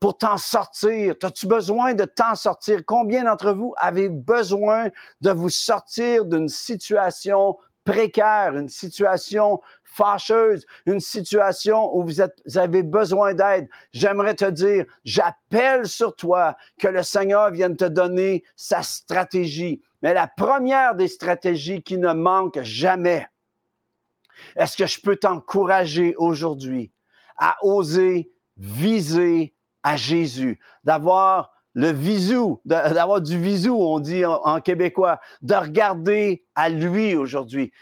pour 0.00 0.18
t'en 0.18 0.36
sortir? 0.36 1.14
As-tu 1.22 1.46
besoin 1.46 1.94
de 1.94 2.04
t'en 2.04 2.34
sortir? 2.34 2.80
Combien 2.84 3.24
d'entre 3.24 3.52
vous 3.52 3.74
avez 3.78 4.08
besoin 4.08 4.88
de 5.20 5.30
vous 5.30 5.50
sortir 5.50 6.24
d'une 6.24 6.48
situation 6.48 7.56
précaire, 7.84 8.56
une 8.56 8.68
situation 8.68 9.62
fâcheuse, 9.84 10.66
une 10.84 11.00
situation 11.00 11.96
où 11.96 12.02
vous, 12.02 12.20
avez 12.58 12.82
besoin 12.82 13.34
d'aide, 13.34 13.68
j'aimerais 13.92 14.34
te 14.34 14.44
dire, 14.44 14.84
j'appelle 15.04 15.86
sur 15.86 16.14
toi 16.14 16.56
que 16.78 16.88
le 16.88 17.02
Seigneur 17.02 17.50
vienne 17.50 17.76
te 17.76 17.86
donner 17.86 18.44
sa 18.56 18.82
stratégie. 18.82 19.80
Mais 20.02 20.14
la 20.14 20.28
première 20.28 20.94
des 20.94 21.08
stratégies 21.08 21.82
qui 21.82 21.98
ne 21.98 22.12
manque 22.12 22.60
jamais, 22.62 23.26
est-ce 24.56 24.76
que 24.76 24.86
je 24.86 25.00
peux 25.00 25.16
t'encourager 25.16 26.14
aujourd'hui 26.16 26.92
à 27.36 27.56
oser 27.62 28.30
viser 28.56 29.54
à 29.82 29.96
Jésus, 29.96 30.58
d'avoir 30.84 31.52
le 31.74 31.92
visou, 31.92 32.60
d'avoir 32.64 33.20
du 33.20 33.40
visou, 33.40 33.76
on 33.76 34.00
dit 34.00 34.24
en, 34.24 34.60
québécois, 34.60 35.20
de 35.42 35.54
regarder 35.54 36.44
à 36.54 36.68
lui 36.68 37.14
aujourd'hui? 37.14 37.72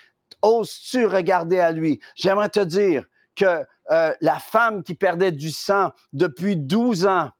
Oses-tu 0.43 1.07
regarder 1.07 1.59
à 1.59 1.73
lui? 1.73 2.01
J'aimerais 2.15 2.51
te 2.51 2.61
dire 2.61 3.07
que 3.35 3.65
euh, 3.91 4.15
la 4.21 4.39
femme 4.39 4.83
qui 4.83 4.95
perdait 4.95 5.33
du 5.33 5.51
sang 5.51 5.93
depuis 6.13 6.57
12 6.57 7.07
ans, 7.07 7.31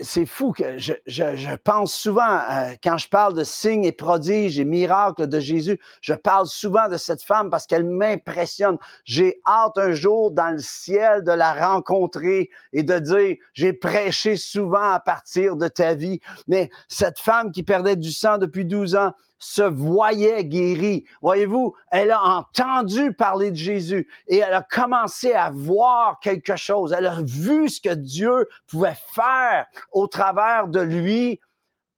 c'est 0.00 0.24
fou 0.24 0.52
que 0.52 0.78
je, 0.78 1.56
pense 1.56 1.94
souvent, 1.94 2.40
euh, 2.50 2.72
quand 2.82 2.96
je 2.96 3.08
parle 3.08 3.34
de 3.34 3.44
signes 3.44 3.84
et 3.84 3.92
prodiges 3.92 4.58
et 4.58 4.64
miracles 4.64 5.26
de 5.26 5.38
Jésus, 5.38 5.78
je 6.00 6.14
parle 6.14 6.46
souvent 6.46 6.88
de 6.88 6.96
cette 6.96 7.22
femme 7.22 7.50
parce 7.50 7.66
qu'elle 7.66 7.84
m'impressionne. 7.84 8.78
J'ai 9.04 9.42
hâte 9.46 9.76
un 9.76 9.92
jour 9.92 10.30
dans 10.30 10.50
le 10.50 10.60
ciel 10.60 11.24
de 11.24 11.32
la 11.32 11.52
rencontrer 11.52 12.48
et 12.72 12.82
de 12.84 12.98
dire, 12.98 13.36
j'ai 13.52 13.74
prêché 13.74 14.36
souvent 14.36 14.92
à 14.92 15.00
partir 15.00 15.56
de 15.56 15.68
ta 15.68 15.94
vie. 15.94 16.20
Mais 16.48 16.70
cette 16.88 17.18
femme 17.18 17.52
qui 17.52 17.62
perdait 17.62 17.96
du 17.96 18.12
sang 18.12 18.38
depuis 18.38 18.64
12 18.64 18.96
ans, 18.96 19.12
se 19.38 19.62
voyait 19.62 20.44
guérie. 20.44 21.04
Voyez-vous, 21.22 21.74
elle 21.90 22.10
a 22.10 22.22
entendu 22.22 23.12
parler 23.12 23.50
de 23.50 23.56
Jésus 23.56 24.08
et 24.28 24.38
elle 24.38 24.54
a 24.54 24.62
commencé 24.62 25.32
à 25.32 25.50
voir 25.50 26.20
quelque 26.20 26.56
chose. 26.56 26.94
Elle 26.96 27.06
a 27.06 27.20
vu 27.22 27.68
ce 27.68 27.80
que 27.80 27.94
Dieu 27.94 28.48
pouvait 28.66 28.96
faire 29.14 29.66
au 29.92 30.06
travers 30.06 30.68
de 30.68 30.80
lui 30.80 31.40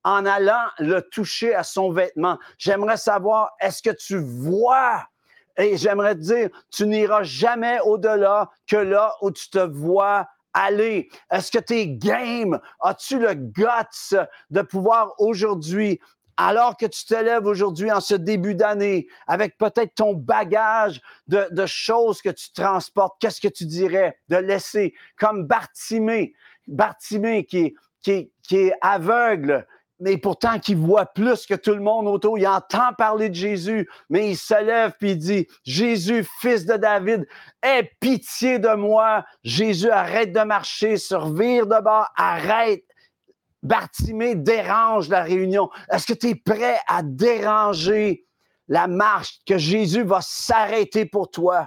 en 0.04 0.24
allant 0.26 0.66
le 0.78 1.00
toucher 1.02 1.54
à 1.54 1.62
son 1.62 1.90
vêtement. 1.90 2.38
J'aimerais 2.56 2.96
savoir, 2.96 3.50
est-ce 3.60 3.82
que 3.82 3.90
tu 3.90 4.18
vois? 4.18 5.06
Et 5.56 5.76
j'aimerais 5.76 6.14
te 6.14 6.20
dire, 6.20 6.50
tu 6.70 6.86
n'iras 6.86 7.24
jamais 7.24 7.80
au-delà 7.80 8.48
que 8.68 8.76
là 8.76 9.14
où 9.22 9.30
tu 9.30 9.50
te 9.50 9.58
vois 9.58 10.26
aller? 10.54 11.08
Est-ce 11.30 11.50
que 11.50 11.58
tu 11.58 11.74
es 11.74 11.88
game? 11.88 12.58
As-tu 12.80 13.18
le 13.18 13.34
guts 13.34 14.16
de 14.50 14.62
pouvoir 14.62 15.14
aujourd'hui 15.18 16.00
alors 16.38 16.76
que 16.76 16.86
tu 16.86 17.04
te 17.04 17.14
lèves 17.14 17.46
aujourd'hui 17.46 17.90
en 17.90 18.00
ce 18.00 18.14
début 18.14 18.54
d'année 18.54 19.08
avec 19.26 19.58
peut-être 19.58 19.94
ton 19.96 20.14
bagage 20.14 21.02
de, 21.26 21.66
choses 21.66 22.22
que 22.22 22.30
tu 22.30 22.52
transportes, 22.52 23.16
qu'est-ce 23.20 23.40
que 23.40 23.48
tu 23.48 23.66
dirais 23.66 24.16
de 24.28 24.36
laisser 24.36 24.94
comme 25.18 25.44
Bartimée, 25.44 26.32
Bartimée 26.68 27.44
qui, 27.44 27.74
qui 28.02 28.30
est 28.52 28.72
aveugle, 28.80 29.66
mais 30.00 30.16
pourtant 30.16 30.60
qui 30.60 30.74
voit 30.74 31.06
plus 31.06 31.44
que 31.44 31.54
tout 31.54 31.74
le 31.74 31.80
monde 31.80 32.06
autour. 32.06 32.38
Il 32.38 32.46
entend 32.46 32.92
parler 32.96 33.28
de 33.28 33.34
Jésus, 33.34 33.88
mais 34.08 34.30
il 34.30 34.36
se 34.36 34.62
lève 34.62 34.92
puis 34.98 35.12
il 35.12 35.18
dit, 35.18 35.48
Jésus, 35.64 36.24
fils 36.40 36.64
de 36.64 36.76
David, 36.76 37.26
aie 37.62 37.90
pitié 38.00 38.58
de 38.58 38.74
moi. 38.74 39.24
Jésus, 39.42 39.90
arrête 39.90 40.32
de 40.32 40.40
marcher, 40.40 40.96
survire 40.96 41.66
de 41.66 41.80
bord, 41.82 42.08
arrête. 42.16 42.84
Bartimée 43.62 44.34
dérange 44.34 45.08
la 45.08 45.22
réunion. 45.22 45.68
Est-ce 45.90 46.06
que 46.06 46.12
tu 46.12 46.28
es 46.28 46.34
prêt 46.34 46.78
à 46.86 47.02
déranger 47.02 48.26
la 48.68 48.86
marche, 48.86 49.40
que 49.46 49.58
Jésus 49.58 50.04
va 50.04 50.20
s'arrêter 50.20 51.06
pour 51.06 51.30
toi? 51.30 51.66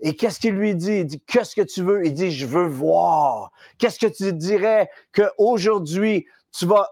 Et 0.00 0.16
qu'est-ce 0.16 0.40
qu'il 0.40 0.54
lui 0.54 0.74
dit? 0.74 0.98
Il 0.98 1.06
dit, 1.06 1.20
qu'est-ce 1.20 1.54
que 1.54 1.62
tu 1.62 1.82
veux? 1.82 2.04
Il 2.04 2.14
dit, 2.14 2.30
je 2.30 2.46
veux 2.46 2.66
voir. 2.66 3.52
Qu'est-ce 3.78 3.98
que 3.98 4.06
tu 4.06 4.32
dirais 4.32 4.90
qu'aujourd'hui, 5.12 6.26
tu 6.56 6.66
vas, 6.66 6.88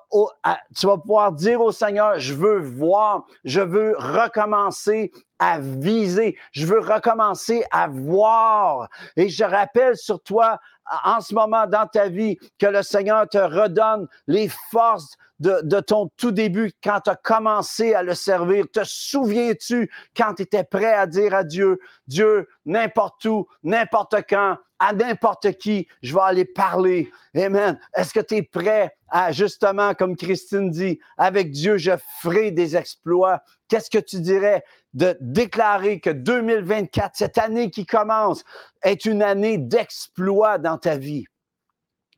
tu 0.76 0.86
vas 0.86 0.98
pouvoir 0.98 1.32
dire 1.32 1.60
au 1.60 1.70
Seigneur, 1.70 2.18
je 2.18 2.34
veux 2.34 2.58
voir, 2.58 3.24
je 3.44 3.60
veux 3.60 3.94
recommencer 3.96 5.12
à 5.38 5.60
viser, 5.60 6.36
je 6.50 6.66
veux 6.66 6.80
recommencer 6.80 7.64
à 7.70 7.86
voir. 7.86 8.88
Et 9.16 9.28
je 9.28 9.44
rappelle 9.44 9.96
sur 9.96 10.20
toi 10.20 10.58
en 11.04 11.20
ce 11.20 11.34
moment 11.34 11.66
dans 11.66 11.86
ta 11.86 12.08
vie 12.08 12.38
que 12.58 12.66
le 12.66 12.82
Seigneur 12.82 13.28
te 13.28 13.38
redonne 13.38 14.06
les 14.26 14.48
forces 14.70 15.16
de, 15.42 15.80
ton 15.80 16.08
tout 16.16 16.30
début 16.30 16.72
quand 16.82 17.00
tu 17.00 17.10
as 17.10 17.16
commencé 17.16 17.94
à 17.94 18.02
le 18.02 18.14
servir. 18.14 18.66
Te 18.72 18.80
souviens-tu 18.84 19.90
quand 20.16 20.34
tu 20.34 20.42
étais 20.42 20.64
prêt 20.64 20.92
à 20.92 21.06
dire 21.06 21.34
à 21.34 21.44
Dieu, 21.44 21.80
Dieu, 22.06 22.48
n'importe 22.64 23.24
où, 23.24 23.48
n'importe 23.62 24.16
quand, 24.28 24.56
à 24.78 24.92
n'importe 24.92 25.52
qui, 25.58 25.86
je 26.02 26.14
vais 26.14 26.20
aller 26.20 26.44
parler. 26.44 27.10
Amen. 27.36 27.78
Est-ce 27.94 28.12
que 28.12 28.20
tu 28.20 28.36
es 28.36 28.42
prêt 28.42 28.94
à, 29.08 29.32
justement, 29.32 29.94
comme 29.94 30.16
Christine 30.16 30.70
dit, 30.70 30.98
avec 31.16 31.50
Dieu, 31.50 31.76
je 31.76 31.92
ferai 32.20 32.50
des 32.50 32.76
exploits? 32.76 33.42
Qu'est-ce 33.68 33.90
que 33.90 33.98
tu 33.98 34.20
dirais 34.20 34.64
de 34.94 35.16
déclarer 35.20 36.00
que 36.00 36.10
2024, 36.10 37.12
cette 37.14 37.38
année 37.38 37.70
qui 37.70 37.86
commence, 37.86 38.44
est 38.82 39.04
une 39.04 39.22
année 39.22 39.58
d'exploits 39.58 40.58
dans 40.58 40.78
ta 40.78 40.96
vie? 40.96 41.26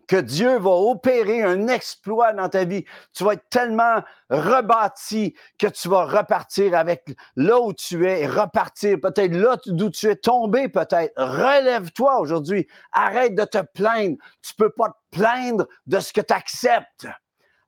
que 0.07 0.17
Dieu 0.17 0.59
va 0.59 0.71
opérer 0.71 1.43
un 1.43 1.69
exploit 1.69 2.33
dans 2.33 2.49
ta 2.49 2.65
vie. 2.65 2.85
Tu 3.13 3.25
vas 3.25 3.35
être 3.35 3.49
tellement 3.51 4.03
rebâti 4.31 5.35
que 5.59 5.67
tu 5.67 5.89
vas 5.89 6.05
repartir 6.05 6.75
avec 6.75 7.17
là 7.37 7.61
où 7.61 7.73
tu 7.73 8.07
es, 8.09 8.27
repartir 8.27 8.99
peut-être 9.01 9.33
là 9.33 9.57
d'où 9.67 9.91
tu 9.91 10.09
es 10.09 10.17
tombé, 10.17 10.69
peut-être. 10.69 11.13
Relève-toi 11.17 12.21
aujourd'hui. 12.21 12.67
Arrête 12.93 13.35
de 13.35 13.45
te 13.45 13.63
plaindre. 13.75 14.17
Tu 14.43 14.55
peux 14.55 14.71
pas 14.71 14.89
te 14.89 15.19
plaindre 15.19 15.67
de 15.87 16.01
ce 16.01 16.13
que 16.13 16.21
tu 16.21 16.35
acceptes. 16.35 17.07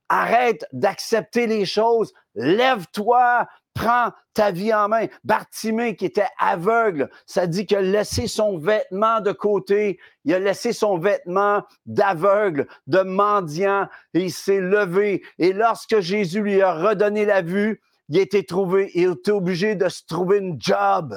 Arrête 0.08 0.66
d'accepter 0.72 1.46
les 1.46 1.64
choses. 1.64 2.12
Lève-toi, 2.34 3.46
prends 3.76 4.10
ta 4.34 4.50
vie 4.50 4.74
en 4.74 4.88
main. 4.88 5.06
Bartimée, 5.22 5.94
qui 5.94 6.06
était 6.06 6.26
aveugle, 6.38 7.10
ça 7.26 7.46
dit 7.46 7.66
qu'il 7.66 7.76
a 7.76 7.82
laissé 7.82 8.26
son 8.26 8.58
vêtement 8.58 9.20
de 9.20 9.32
côté, 9.32 10.00
il 10.24 10.34
a 10.34 10.38
laissé 10.38 10.72
son 10.72 10.98
vêtement 10.98 11.62
d'aveugle, 11.84 12.66
de 12.86 13.00
mendiant, 13.00 13.86
et 14.14 14.24
il 14.24 14.32
s'est 14.32 14.60
levé. 14.60 15.22
Et 15.38 15.52
lorsque 15.52 16.00
Jésus 16.00 16.40
lui 16.40 16.60
a 16.60 16.72
redonné 16.72 17.24
la 17.24 17.42
vue, 17.42 17.80
il 18.08 18.18
a 18.18 18.22
été 18.22 18.44
trouvé, 18.44 18.90
il 18.94 19.12
était 19.12 19.30
obligé 19.30 19.74
de 19.74 19.88
se 19.88 20.04
trouver 20.06 20.38
une 20.38 20.56
job. 20.58 21.16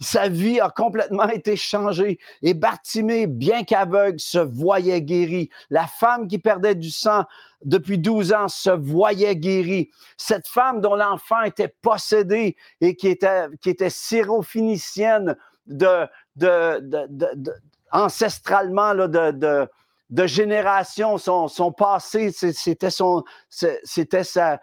Sa 0.00 0.28
vie 0.28 0.60
a 0.60 0.70
complètement 0.70 1.28
été 1.28 1.56
changée. 1.56 2.18
Et 2.42 2.54
Bartimée, 2.54 3.26
bien 3.26 3.64
qu'aveugle, 3.64 4.20
se 4.20 4.38
voyait 4.38 5.02
guéri. 5.02 5.50
La 5.70 5.86
femme 5.86 6.28
qui 6.28 6.38
perdait 6.38 6.74
du 6.74 6.90
sang 6.90 7.24
depuis 7.64 7.98
12 7.98 8.32
ans 8.32 8.48
se 8.48 8.70
voyait 8.70 9.36
guérie. 9.36 9.90
Cette 10.16 10.46
femme 10.46 10.80
dont 10.80 10.94
l'enfant 10.94 11.42
était 11.42 11.74
possédé 11.82 12.56
et 12.80 12.96
qui 12.96 13.08
était, 13.08 13.46
qui 13.60 13.70
était 13.70 13.90
syrophénicienne 13.90 15.36
de, 15.66 16.06
de, 16.36 16.80
de, 16.80 17.52
ancestralement 17.92 18.94
de, 18.94 19.68
de 20.12 20.26
génération, 20.26 21.16
son, 21.16 21.48
son 21.48 21.72
passé, 21.72 22.30
c'était 22.32 22.90
son, 22.90 23.24
c'était 23.48 24.24
sa, 24.24 24.60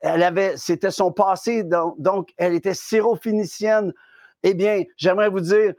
elle 0.00 0.24
avait, 0.24 0.56
c'était 0.56 0.90
son 0.90 1.12
passé, 1.12 1.62
donc, 1.62 1.94
donc 2.00 2.30
elle 2.36 2.52
était 2.52 2.74
syrophénicienne 2.74 3.92
eh 4.42 4.54
bien, 4.54 4.82
j'aimerais 4.96 5.28
vous 5.28 5.40
dire 5.40 5.74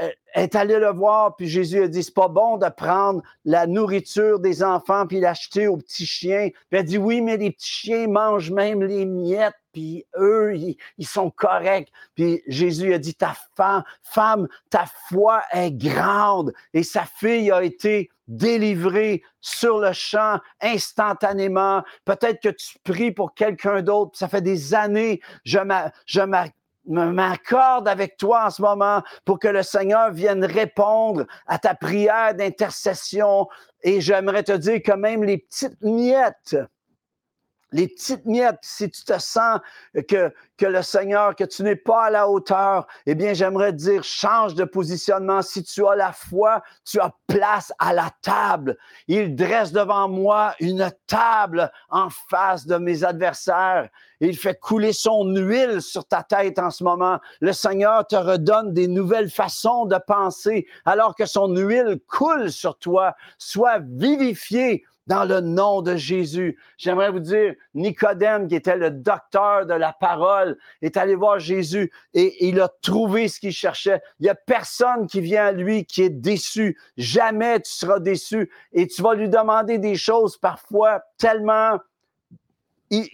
euh, 0.00 0.10
est 0.34 0.54
allée 0.54 0.78
le 0.78 0.92
voir, 0.92 1.34
puis 1.34 1.48
Jésus 1.48 1.82
a 1.82 1.88
dit, 1.88 2.04
c'est 2.04 2.14
pas 2.14 2.28
bon 2.28 2.58
de 2.58 2.68
prendre 2.68 3.22
la 3.44 3.66
nourriture 3.66 4.38
des 4.38 4.62
enfants 4.62 5.06
puis 5.06 5.18
l'acheter 5.18 5.66
aux 5.66 5.78
petits 5.78 6.06
chiens. 6.06 6.50
Puis 6.70 6.78
elle 6.78 6.84
dit, 6.84 6.98
oui, 6.98 7.20
mais 7.20 7.36
les 7.36 7.50
petits 7.50 7.66
chiens 7.66 8.06
mangent 8.06 8.52
même 8.52 8.84
les 8.84 9.04
miettes, 9.04 9.56
puis 9.72 10.06
eux, 10.16 10.54
ils, 10.54 11.06
sont 11.06 11.30
corrects. 11.30 11.90
Puis 12.14 12.42
Jésus 12.46 12.94
a 12.94 12.98
dit, 12.98 13.14
ta 13.14 13.34
femme, 13.56 13.82
femme, 14.02 14.46
ta 14.70 14.84
foi 15.08 15.42
est 15.52 15.72
grande. 15.72 16.52
Et 16.72 16.84
sa 16.84 17.04
fille 17.04 17.50
a 17.50 17.64
été 17.64 18.10
délivrée 18.28 19.22
sur 19.40 19.78
le 19.78 19.92
champ 19.92 20.38
instantanément. 20.60 21.82
Peut-être 22.04 22.40
que 22.40 22.50
tu 22.50 22.76
pries 22.84 23.10
pour 23.10 23.34
quelqu'un 23.34 23.82
d'autre. 23.82 24.16
Ça 24.16 24.28
fait 24.28 24.42
des 24.42 24.74
années, 24.74 25.20
je 25.44 25.58
m'accorde 26.88 27.86
avec 27.86 28.16
toi 28.16 28.46
en 28.46 28.50
ce 28.50 28.62
moment 28.62 29.02
pour 29.24 29.38
que 29.38 29.48
le 29.48 29.62
Seigneur 29.62 30.10
vienne 30.10 30.44
répondre 30.44 31.24
à 31.46 31.58
ta 31.58 31.74
prière 31.74 32.34
d'intercession. 32.34 33.46
Et 33.82 34.00
j'aimerais 34.00 34.42
te 34.42 34.52
dire 34.52 34.80
que 34.82 34.92
même 34.92 35.22
les 35.24 35.38
petites 35.38 35.80
miettes 35.82 36.56
les 37.72 37.88
petites 37.88 38.24
miettes, 38.24 38.58
si 38.62 38.90
tu 38.90 39.04
te 39.04 39.18
sens 39.18 39.60
que, 40.08 40.32
que 40.56 40.66
le 40.66 40.82
Seigneur, 40.82 41.36
que 41.36 41.44
tu 41.44 41.62
n'es 41.62 41.76
pas 41.76 42.04
à 42.04 42.10
la 42.10 42.28
hauteur, 42.28 42.86
eh 43.06 43.14
bien, 43.14 43.34
j'aimerais 43.34 43.72
dire, 43.72 44.02
change 44.04 44.54
de 44.54 44.64
positionnement. 44.64 45.42
Si 45.42 45.62
tu 45.62 45.86
as 45.86 45.94
la 45.94 46.12
foi, 46.12 46.62
tu 46.84 46.98
as 47.00 47.12
place 47.26 47.72
à 47.78 47.92
la 47.92 48.10
table. 48.22 48.76
Il 49.06 49.36
dresse 49.36 49.72
devant 49.72 50.08
moi 50.08 50.54
une 50.60 50.90
table 51.06 51.70
en 51.90 52.08
face 52.30 52.66
de 52.66 52.76
mes 52.76 53.04
adversaires. 53.04 53.88
Il 54.20 54.36
fait 54.36 54.58
couler 54.58 54.92
son 54.92 55.26
huile 55.26 55.80
sur 55.80 56.04
ta 56.04 56.22
tête 56.22 56.58
en 56.58 56.70
ce 56.70 56.82
moment. 56.82 57.20
Le 57.40 57.52
Seigneur 57.52 58.06
te 58.06 58.16
redonne 58.16 58.72
des 58.72 58.88
nouvelles 58.88 59.30
façons 59.30 59.84
de 59.86 59.96
penser 60.06 60.66
alors 60.84 61.14
que 61.14 61.26
son 61.26 61.54
huile 61.54 62.00
coule 62.08 62.50
sur 62.50 62.78
toi. 62.78 63.14
Sois 63.38 63.78
vivifié 63.78 64.84
dans 65.08 65.24
le 65.24 65.40
nom 65.40 65.82
de 65.82 65.96
Jésus. 65.96 66.58
J'aimerais 66.76 67.10
vous 67.10 67.18
dire, 67.18 67.54
Nicodème, 67.74 68.46
qui 68.46 68.54
était 68.54 68.76
le 68.76 68.90
docteur 68.90 69.66
de 69.66 69.74
la 69.74 69.92
parole, 69.92 70.56
est 70.82 70.96
allé 70.96 71.14
voir 71.14 71.40
Jésus 71.40 71.90
et 72.14 72.46
il 72.46 72.60
a 72.60 72.68
trouvé 72.82 73.26
ce 73.28 73.40
qu'il 73.40 73.52
cherchait. 73.52 74.00
Il 74.20 74.24
n'y 74.24 74.28
a 74.28 74.34
personne 74.34 75.06
qui 75.06 75.20
vient 75.20 75.46
à 75.46 75.52
lui 75.52 75.86
qui 75.86 76.02
est 76.02 76.10
déçu. 76.10 76.78
Jamais 76.98 77.60
tu 77.60 77.72
seras 77.72 78.00
déçu 78.00 78.50
et 78.72 78.86
tu 78.86 79.02
vas 79.02 79.14
lui 79.14 79.30
demander 79.30 79.78
des 79.78 79.96
choses 79.96 80.36
parfois 80.36 81.02
tellement 81.16 81.78
qui, 82.90 83.10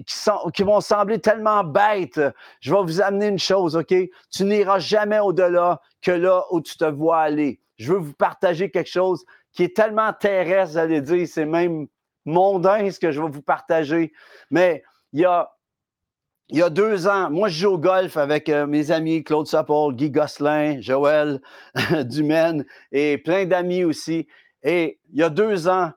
qui, 0.52 0.62
vont 0.62 0.80
sembler 0.80 1.20
tellement 1.20 1.64
bêtes. 1.64 2.20
Je 2.60 2.72
vais 2.72 2.82
vous 2.82 3.00
amener 3.00 3.28
une 3.28 3.38
chose, 3.38 3.76
OK? 3.76 3.94
Tu 4.30 4.44
n'iras 4.44 4.78
jamais 4.78 5.18
au-delà 5.18 5.80
que 6.02 6.12
là 6.12 6.44
où 6.50 6.60
tu 6.60 6.76
te 6.76 6.84
vois 6.84 7.20
aller. 7.20 7.60
Je 7.76 7.92
veux 7.92 7.98
vous 7.98 8.12
partager 8.12 8.70
quelque 8.70 8.90
chose 8.90 9.24
qui 9.54 9.62
est 9.62 9.74
tellement 9.74 10.12
terrestre, 10.12 10.74
j'allais 10.74 11.00
dire, 11.00 11.26
c'est 11.26 11.46
même 11.46 11.86
mondain 12.24 12.90
ce 12.90 12.98
que 12.98 13.12
je 13.12 13.22
vais 13.22 13.28
vous 13.28 13.42
partager. 13.42 14.12
Mais 14.50 14.82
il 15.12 15.20
y 15.20 15.24
a, 15.24 15.50
il 16.48 16.58
y 16.58 16.62
a 16.62 16.70
deux 16.70 17.06
ans, 17.06 17.30
moi, 17.30 17.48
je 17.48 17.60
joue 17.60 17.70
au 17.70 17.78
golf 17.78 18.16
avec 18.16 18.48
euh, 18.48 18.66
mes 18.66 18.90
amis 18.90 19.24
Claude 19.24 19.46
Sapol, 19.46 19.94
Guy 19.94 20.10
Gosselin, 20.10 20.80
Joël 20.80 21.40
Dumaine 22.04 22.66
et 22.92 23.16
plein 23.18 23.46
d'amis 23.46 23.84
aussi. 23.84 24.26
Et 24.62 24.98
il 25.12 25.20
y 25.20 25.22
a 25.22 25.30
deux 25.30 25.68
ans, 25.68 25.92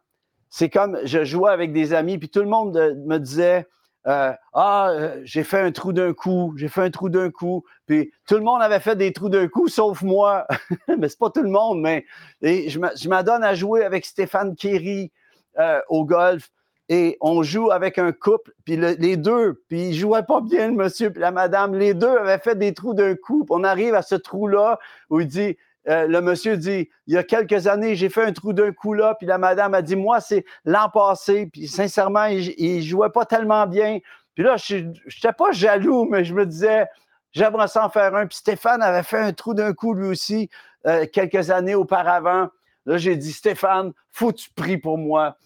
c'est 0.49 0.69
comme 0.69 0.99
je 1.03 1.23
jouais 1.25 1.51
avec 1.51 1.73
des 1.73 1.93
amis, 1.93 2.17
puis 2.17 2.29
tout 2.29 2.41
le 2.41 2.47
monde 2.47 2.77
me 3.05 3.17
disait 3.17 3.67
euh, 4.07 4.31
ah, 4.53 4.89
euh, 4.91 5.21
j'ai 5.25 5.43
fait 5.43 5.59
un 5.59 5.71
trou 5.71 5.91
d'un 5.91 6.13
coup, 6.13 6.53
j'ai 6.55 6.69
fait 6.69 6.81
un 6.81 6.89
trou 6.89 7.09
d'un 7.09 7.29
coup. 7.29 7.65
Puis 7.87 8.11
tout 8.25 8.35
le 8.35 8.41
monde 8.41 8.61
avait 8.61 8.79
fait 8.79 8.95
des 8.95 9.11
trous 9.11 9.29
d'un 9.29 9.47
coup, 9.47 9.67
sauf 9.67 10.01
moi. 10.01 10.47
mais 10.97 11.09
c'est 11.09 11.19
pas 11.19 11.29
tout 11.29 11.43
le 11.43 11.49
monde, 11.49 11.81
mais 11.81 12.05
et 12.41 12.69
je 12.69 13.09
m'adonne 13.09 13.43
à 13.43 13.53
jouer 13.53 13.83
avec 13.83 14.05
Stéphane 14.05 14.55
Kerry 14.55 15.11
euh, 15.59 15.81
au 15.89 16.05
golf. 16.05 16.49
Et 16.89 17.17
on 17.19 17.43
joue 17.43 17.69
avec 17.71 17.97
un 17.97 18.13
couple, 18.13 18.53
puis 18.63 18.77
les 18.77 19.17
deux, 19.17 19.61
puis 19.67 19.89
ils 19.89 19.93
jouaient 19.93 20.23
pas 20.23 20.39
bien, 20.39 20.69
le 20.69 20.73
monsieur 20.73 21.11
puis 21.11 21.19
la 21.19 21.31
madame. 21.31 21.75
Les 21.75 21.93
deux 21.93 22.15
avaient 22.15 22.37
fait 22.37 22.57
des 22.57 22.73
trous 22.73 22.93
d'un 22.93 23.15
coup. 23.15 23.45
on 23.49 23.65
arrive 23.65 23.93
à 23.93 24.01
ce 24.01 24.15
trou-là 24.15 24.79
où 25.09 25.19
il 25.19 25.27
dit 25.27 25.57
euh, 25.87 26.05
le 26.05 26.21
monsieur 26.21 26.57
dit, 26.57 26.89
il 27.07 27.13
y 27.13 27.17
a 27.17 27.23
quelques 27.23 27.67
années, 27.67 27.95
j'ai 27.95 28.09
fait 28.09 28.23
un 28.23 28.33
trou 28.33 28.51
d'un 28.51 28.73
coup 28.73 28.93
là, 28.93 29.15
puis 29.15 29.25
la 29.25 29.37
madame 29.37 29.73
a 29.73 29.81
dit, 29.81 29.95
moi, 29.95 30.19
c'est 30.19 30.43
l'an 30.65 30.89
passé, 30.89 31.47
puis 31.47 31.67
sincèrement, 31.67 32.25
il, 32.25 32.83
jouait 32.83 33.09
pas 33.09 33.25
tellement 33.25 33.65
bien. 33.67 33.99
Puis 34.35 34.43
là, 34.43 34.57
je 34.57 34.75
n'étais 34.75 35.33
pas 35.37 35.51
jaloux, 35.51 36.05
mais 36.05 36.25
je 36.25 36.33
me 36.33 36.45
disais, 36.45 36.87
j'aimerais 37.31 37.69
s'en 37.69 37.89
faire 37.89 38.15
un. 38.15 38.27
Puis 38.27 38.37
Stéphane 38.37 38.81
avait 38.81 39.03
fait 39.03 39.19
un 39.19 39.31
trou 39.31 39.53
d'un 39.53 39.73
coup 39.73 39.93
lui 39.93 40.07
aussi, 40.07 40.49
euh, 40.85 41.05
quelques 41.11 41.49
années 41.51 41.75
auparavant. 41.75 42.49
Là, 42.85 42.97
j'ai 42.97 43.15
dit, 43.15 43.31
Stéphane, 43.31 43.93
faut 44.11 44.31
que 44.31 44.37
tu 44.37 44.49
pries 44.55 44.77
pour 44.77 44.97
moi. 44.97 45.37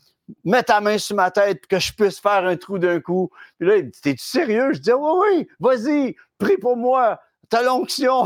Mets 0.43 0.63
ta 0.63 0.81
main 0.81 0.97
sur 0.97 1.15
ma 1.15 1.29
tête 1.29 1.67
que 1.67 1.77
je 1.77 1.93
puisse 1.93 2.19
faire 2.19 2.45
un 2.45 2.55
trou 2.55 2.79
d'un 2.79 2.99
coup. 2.99 3.29
Puis 3.59 3.67
là, 3.67 3.77
il 3.77 3.89
dit, 3.91 4.01
t'es-tu 4.01 4.23
sérieux? 4.23 4.73
Je 4.73 4.79
dis, 4.79 4.93
oui, 4.93 5.19
oui, 5.21 5.47
vas-y, 5.59 6.15
prie 6.39 6.57
pour 6.57 6.77
moi. 6.77 7.19
T'as 7.51 7.63
l'onction. 7.63 8.23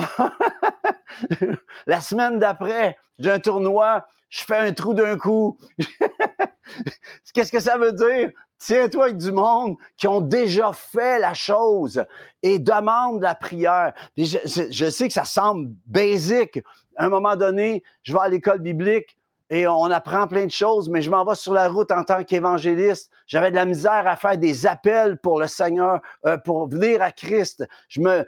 La 1.88 1.99
semaine 1.99 2.38
d'après, 2.38 2.95
j'ai 3.17 3.31
un 3.31 3.39
tournoi, 3.39 4.05
je 4.29 4.43
fais 4.43 4.57
un 4.57 4.71
trou 4.71 4.93
d'un 4.93 5.17
coup. 5.17 5.57
Qu'est-ce 7.33 7.51
que 7.51 7.59
ça 7.59 7.79
veut 7.79 7.91
dire? 7.91 8.29
Tiens-toi 8.59 9.05
avec 9.05 9.17
du 9.17 9.31
monde 9.31 9.77
qui 9.97 10.07
ont 10.07 10.21
déjà 10.21 10.73
fait 10.73 11.17
la 11.17 11.33
chose 11.33 12.05
et 12.43 12.59
demande 12.59 13.23
la 13.23 13.33
prière. 13.33 13.93
je, 14.15 14.89
sais 14.91 15.07
que 15.07 15.13
ça 15.13 15.25
semble 15.25 15.71
basique. 15.88 16.59
À 16.95 17.05
un 17.05 17.09
moment 17.09 17.35
donné, 17.35 17.81
je 18.03 18.13
vais 18.13 18.19
à 18.19 18.29
l'école 18.29 18.59
biblique, 18.59 19.17
et 19.49 19.67
on 19.67 19.86
apprend 19.86 20.27
plein 20.27 20.45
de 20.45 20.51
choses, 20.51 20.89
mais 20.89 21.01
je 21.01 21.12
m'en 21.12 21.23
vais 21.23 21.36
sur 21.36 21.53
la 21.53 21.69
route 21.69 21.91
en 21.91 22.03
tant 22.03 22.23
qu'évangéliste. 22.23 23.12
J'avais 23.27 23.51
de 23.51 23.55
la 23.55 23.65
misère 23.65 24.08
à 24.08 24.15
faire 24.15 24.38
des 24.38 24.65
appels 24.65 25.17
pour 25.17 25.39
le 25.39 25.47
Seigneur, 25.47 26.01
euh, 26.25 26.38
pour 26.38 26.67
venir 26.67 27.01
à 27.01 27.12
Christ. 27.12 27.63
Je 27.88 28.01
me, 28.01 28.25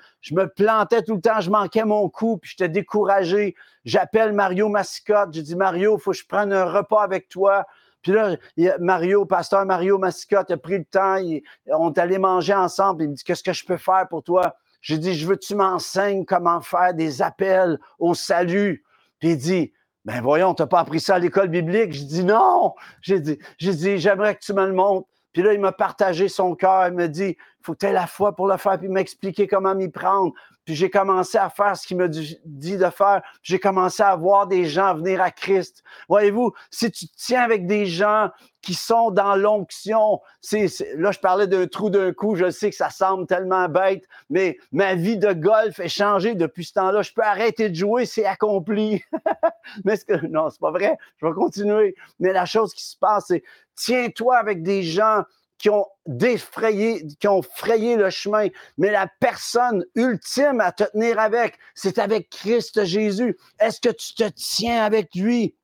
plantais 0.55 1.01
tout 1.01 1.15
le 1.15 1.21
temps, 1.21 1.41
je 1.41 1.49
manquais 1.49 1.85
mon 1.85 2.07
coup, 2.09 2.37
puis 2.37 2.51
j'étais 2.51 2.69
découragé. 2.69 3.55
J'appelle 3.83 4.33
Mario 4.33 4.69
Mascotte. 4.69 5.33
Je 5.33 5.41
dis 5.41 5.55
Mario, 5.55 5.97
il 5.97 6.01
faut 6.01 6.11
que 6.11 6.17
je 6.17 6.25
prenne 6.25 6.53
un 6.53 6.65
repas 6.65 7.01
avec 7.01 7.29
toi. 7.29 7.65
Puis 8.03 8.11
là, 8.11 8.35
Mario, 8.79 9.25
pasteur 9.25 9.65
Mario 9.65 9.97
Mascotte 9.97 10.51
a 10.51 10.57
pris 10.57 10.77
le 10.77 10.85
temps, 10.85 11.17
on 11.65 11.91
est 11.91 11.99
allé 11.99 12.19
manger 12.19 12.53
ensemble. 12.53 13.03
Il 13.03 13.09
me 13.09 13.15
dit 13.15 13.23
Qu'est-ce 13.23 13.43
que 13.43 13.53
je 13.53 13.65
peux 13.65 13.77
faire 13.77 14.07
pour 14.07 14.21
toi? 14.21 14.55
J'ai 14.81 14.99
dit 14.99 15.15
Je 15.15 15.27
veux 15.27 15.35
que 15.35 15.45
tu 15.45 15.55
m'enseignes 15.55 16.25
comment 16.25 16.61
faire 16.61 16.93
des 16.93 17.23
appels 17.23 17.79
au 17.97 18.13
salut. 18.13 18.83
Puis 19.19 19.31
il 19.31 19.37
dit 19.37 19.73
ben 20.07 20.21
voyons, 20.21 20.53
tu 20.53 20.61
n'as 20.61 20.67
pas 20.67 20.79
appris 20.79 21.01
ça 21.01 21.15
à 21.15 21.19
l'école 21.19 21.49
biblique? 21.49 21.91
Je 21.91 22.03
dis 22.05 22.23
non. 22.23 22.73
J'ai 23.01 23.19
dit, 23.19 23.37
j'ai 23.57 23.73
dit, 23.73 23.97
j'aimerais 23.97 24.35
que 24.35 24.39
tu 24.39 24.53
me 24.53 24.65
le 24.65 24.71
montres. 24.71 25.09
Puis 25.33 25.43
là, 25.43 25.53
il 25.53 25.59
m'a 25.59 25.73
partagé 25.73 26.29
son 26.29 26.55
cœur. 26.55 26.87
Il 26.87 26.93
me 26.93 27.09
dit, 27.09 27.35
aies 27.81 27.93
la 27.93 28.07
foi 28.07 28.35
pour 28.35 28.47
le 28.47 28.57
faire, 28.57 28.77
puis 28.79 28.89
m'expliquer 28.89 29.47
comment 29.47 29.75
m'y 29.75 29.89
prendre? 29.89 30.33
Puis 30.67 30.75
j'ai 30.75 30.89
commencé 30.89 31.37
à 31.37 31.49
faire 31.49 31.77
ce 31.77 31.87
qu'il 31.87 31.95
me 31.95 32.09
dit 32.09 32.77
de 32.77 32.89
faire. 32.89 33.21
J'ai 33.41 33.57
commencé 33.57 34.03
à 34.03 34.13
voir 34.17 34.47
des 34.47 34.65
gens 34.65 34.95
venir 34.95 35.21
à 35.21 35.31
Christ. 35.31 35.81
Voyez-vous, 36.09 36.53
si 36.71 36.91
tu 36.91 37.05
tiens 37.15 37.41
avec 37.41 37.67
des 37.67 37.85
gens 37.85 38.31
qui 38.61 38.73
sont 38.73 39.11
dans 39.11 39.37
l'onction, 39.37 40.19
là 40.51 41.11
je 41.11 41.19
parlais 41.19 41.47
d'un 41.47 41.67
trou 41.67 41.89
d'un 41.89 42.11
coup, 42.11 42.35
je 42.35 42.49
sais 42.49 42.69
que 42.69 42.75
ça 42.75 42.89
semble 42.89 43.25
tellement 43.27 43.69
bête, 43.69 44.03
mais 44.29 44.57
ma 44.73 44.95
vie 44.95 45.17
de 45.17 45.31
golf 45.31 45.79
est 45.79 45.87
changée 45.87 46.35
depuis 46.35 46.65
ce 46.65 46.73
temps-là. 46.73 47.01
Je 47.01 47.13
peux 47.13 47.23
arrêter 47.23 47.69
de 47.69 47.75
jouer, 47.75 48.05
c'est 48.05 48.25
accompli. 48.25 49.01
mais 49.85 49.95
ce 49.95 50.03
que, 50.03 50.25
non, 50.27 50.49
c'est 50.49 50.59
pas 50.59 50.71
vrai, 50.71 50.97
je 51.15 51.27
vais 51.27 51.31
continuer. 51.31 51.95
Mais 52.19 52.33
la 52.33 52.45
chose 52.45 52.73
qui 52.73 52.83
se 52.83 52.97
passe, 52.97 53.27
c'est 53.29 53.43
tiens-toi 53.77 54.35
avec 54.35 54.63
des 54.63 54.83
gens 54.83 55.23
qui 55.57 55.69
ont 55.69 55.85
défrayé, 56.05 57.05
qui 57.19 57.27
ont 57.27 57.41
frayé 57.41 57.95
le 57.95 58.09
chemin. 58.09 58.47
Mais 58.77 58.91
la 58.91 59.07
personne 59.19 59.83
ultime 59.95 60.61
à 60.61 60.71
te 60.71 60.83
tenir 60.83 61.19
avec, 61.19 61.57
c'est 61.73 61.97
avec 61.99 62.29
Christ 62.29 62.85
Jésus. 62.85 63.37
Est-ce 63.59 63.81
que 63.81 63.89
tu 63.89 64.13
te 64.13 64.29
tiens 64.35 64.83
avec 64.83 65.13
lui? 65.15 65.55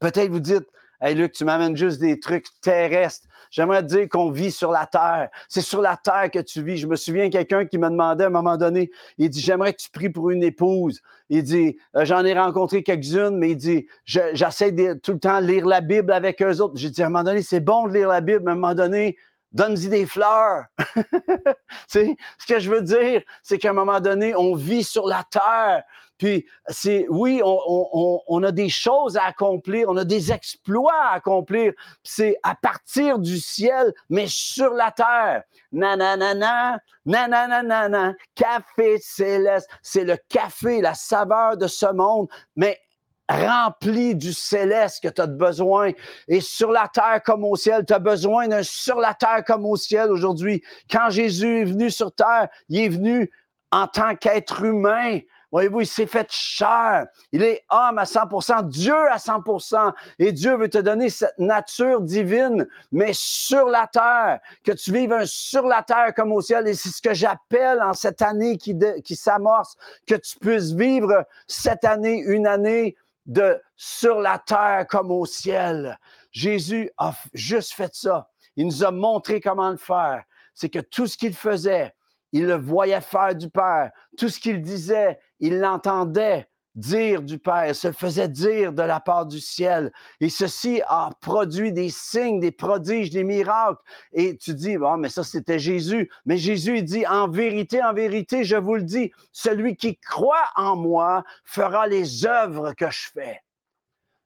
Peut-être 0.00 0.30
vous 0.30 0.40
dites, 0.40 0.66
Hey 1.00 1.14
Luc, 1.14 1.32
tu 1.32 1.44
m'amènes 1.44 1.76
juste 1.76 2.00
des 2.00 2.18
trucs 2.18 2.46
terrestres. 2.60 3.27
J'aimerais 3.50 3.82
dire 3.82 4.08
qu'on 4.08 4.30
vit 4.30 4.50
sur 4.50 4.70
la 4.70 4.86
terre. 4.86 5.28
C'est 5.48 5.60
sur 5.60 5.80
la 5.80 5.96
terre 5.96 6.30
que 6.30 6.38
tu 6.38 6.62
vis. 6.62 6.76
Je 6.76 6.86
me 6.86 6.96
souviens 6.96 7.30
quelqu'un 7.30 7.66
qui 7.66 7.78
me 7.78 7.88
demandait 7.88 8.24
à 8.24 8.28
un 8.28 8.30
moment 8.30 8.56
donné, 8.56 8.90
il 9.18 9.30
dit, 9.30 9.40
j'aimerais 9.40 9.72
que 9.72 9.82
tu 9.82 9.90
pries 9.90 10.10
pour 10.10 10.30
une 10.30 10.42
épouse. 10.42 11.00
Il 11.30 11.42
dit, 11.42 11.76
euh, 11.96 12.04
j'en 12.04 12.24
ai 12.24 12.38
rencontré 12.38 12.82
quelques-unes, 12.82 13.36
mais 13.36 13.50
il 13.50 13.56
dit, 13.56 13.86
j'essaie 14.04 14.72
de 14.72 14.94
tout 14.94 15.12
le 15.12 15.18
temps 15.18 15.40
lire 15.40 15.66
la 15.66 15.80
Bible 15.80 16.12
avec 16.12 16.42
eux 16.42 16.60
autres. 16.60 16.76
J'ai 16.76 16.90
dit, 16.90 17.02
à 17.02 17.06
un 17.06 17.10
moment 17.10 17.24
donné, 17.24 17.42
c'est 17.42 17.60
bon 17.60 17.86
de 17.86 17.94
lire 17.94 18.08
la 18.08 18.20
Bible, 18.20 18.40
mais 18.44 18.50
à 18.50 18.54
un 18.54 18.56
moment 18.56 18.74
donné, 18.74 19.16
donne-y 19.52 19.88
des 19.88 20.06
fleurs. 20.06 20.64
ce 21.88 22.14
que 22.46 22.58
je 22.58 22.70
veux 22.70 22.82
dire, 22.82 23.22
c'est 23.42 23.58
qu'à 23.58 23.70
un 23.70 23.74
moment 23.74 24.00
donné, 24.00 24.34
on 24.34 24.54
vit 24.54 24.84
sur 24.84 25.06
la 25.06 25.24
terre. 25.30 25.82
Puis, 26.18 26.46
c'est 26.66 27.06
oui, 27.08 27.40
on, 27.44 28.42
a 28.42 28.50
des 28.50 28.68
choses 28.68 29.16
à 29.16 29.24
accomplir, 29.24 29.88
on 29.88 29.96
a 29.96 30.04
des 30.04 30.32
exploits 30.32 31.00
à 31.00 31.14
accomplir. 31.14 31.72
C'est 32.02 32.36
à 32.42 32.56
partir 32.56 33.20
du 33.20 33.38
ciel, 33.38 33.94
mais 34.10 34.26
sur 34.26 34.74
la 34.74 34.90
terre. 34.90 35.44
Nananana, 35.70 36.80
nananana, 37.06 38.14
café 38.34 38.98
céleste. 38.98 39.68
C'est 39.80 40.04
le 40.04 40.16
café, 40.28 40.80
la 40.80 40.94
saveur 40.94 41.56
de 41.56 41.68
ce 41.68 41.86
monde, 41.92 42.28
mais 42.56 42.80
rempli 43.28 44.14
du 44.14 44.32
céleste 44.32 45.02
que 45.02 45.08
tu 45.08 45.20
as 45.20 45.26
besoin. 45.26 45.92
Et 46.28 46.40
sur 46.40 46.70
la 46.70 46.88
terre 46.88 47.22
comme 47.24 47.44
au 47.44 47.56
ciel, 47.56 47.84
tu 47.86 47.92
as 47.92 47.98
besoin 47.98 48.48
d'un 48.48 48.62
sur 48.62 48.98
la 48.98 49.14
terre 49.14 49.44
comme 49.46 49.66
au 49.66 49.76
ciel 49.76 50.10
aujourd'hui. 50.10 50.62
Quand 50.90 51.10
Jésus 51.10 51.60
est 51.60 51.64
venu 51.64 51.90
sur 51.90 52.12
terre, 52.12 52.48
il 52.68 52.80
est 52.80 52.88
venu 52.88 53.30
en 53.70 53.86
tant 53.86 54.16
qu'être 54.16 54.64
humain. 54.64 55.20
Voyez-vous, 55.50 55.80
il 55.80 55.86
s'est 55.86 56.06
fait 56.06 56.26
cher. 56.30 57.06
Il 57.32 57.42
est 57.42 57.64
homme 57.70 57.96
à 57.96 58.04
100%, 58.04 58.68
Dieu 58.68 58.94
à 59.10 59.16
100%. 59.16 59.92
Et 60.18 60.32
Dieu 60.32 60.56
veut 60.56 60.68
te 60.68 60.78
donner 60.78 61.08
cette 61.08 61.38
nature 61.38 62.02
divine, 62.02 62.66
mais 62.92 63.12
sur 63.14 63.66
la 63.66 63.86
terre, 63.86 64.40
que 64.62 64.72
tu 64.72 64.92
vives 64.92 65.12
un 65.12 65.24
sur 65.24 65.66
la 65.66 65.82
terre 65.82 66.12
comme 66.14 66.32
au 66.32 66.42
ciel. 66.42 66.68
Et 66.68 66.74
c'est 66.74 66.90
ce 66.90 67.00
que 67.00 67.14
j'appelle 67.14 67.80
en 67.82 67.94
cette 67.94 68.20
année 68.20 68.58
qui, 68.58 68.76
qui 69.02 69.16
s'amorce, 69.16 69.74
que 70.06 70.16
tu 70.16 70.38
puisses 70.38 70.72
vivre 70.72 71.24
cette 71.46 71.84
année, 71.84 72.18
une 72.26 72.46
année 72.46 72.94
de 73.28 73.60
sur 73.76 74.20
la 74.20 74.38
terre 74.38 74.86
comme 74.88 75.12
au 75.12 75.26
ciel. 75.26 75.96
Jésus 76.32 76.90
a 76.96 77.14
juste 77.34 77.74
fait 77.74 77.94
ça. 77.94 78.28
Il 78.56 78.66
nous 78.66 78.82
a 78.82 78.90
montré 78.90 79.40
comment 79.40 79.70
le 79.70 79.76
faire. 79.76 80.24
C'est 80.54 80.70
que 80.70 80.80
tout 80.80 81.06
ce 81.06 81.16
qu'il 81.16 81.34
faisait, 81.34 81.94
il 82.32 82.46
le 82.46 82.56
voyait 82.56 83.00
faire 83.00 83.34
du 83.34 83.48
Père. 83.48 83.92
Tout 84.16 84.28
ce 84.28 84.40
qu'il 84.40 84.60
disait, 84.60 85.20
il 85.38 85.60
l'entendait 85.60 86.47
dire 86.78 87.22
du 87.22 87.38
Père, 87.38 87.74
se 87.74 87.92
faisait 87.92 88.28
dire 88.28 88.72
de 88.72 88.82
la 88.82 89.00
part 89.00 89.26
du 89.26 89.40
ciel. 89.40 89.92
Et 90.20 90.28
ceci 90.28 90.80
a 90.86 91.10
produit 91.20 91.72
des 91.72 91.90
signes, 91.90 92.40
des 92.40 92.52
prodiges, 92.52 93.10
des 93.10 93.24
miracles. 93.24 93.82
Et 94.12 94.36
tu 94.36 94.54
dis, 94.54 94.78
bon, 94.78 94.96
mais 94.96 95.08
ça, 95.08 95.24
c'était 95.24 95.58
Jésus. 95.58 96.10
Mais 96.24 96.38
Jésus, 96.38 96.82
dit, 96.82 97.06
en 97.06 97.28
vérité, 97.28 97.82
en 97.82 97.92
vérité, 97.92 98.44
je 98.44 98.56
vous 98.56 98.76
le 98.76 98.82
dis, 98.82 99.12
celui 99.32 99.76
qui 99.76 99.96
croit 99.98 100.48
en 100.54 100.76
moi 100.76 101.24
fera 101.44 101.86
les 101.86 102.24
œuvres 102.24 102.72
que 102.74 102.90
je 102.90 103.08
fais. 103.12 103.42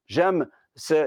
J'aime 0.07 0.47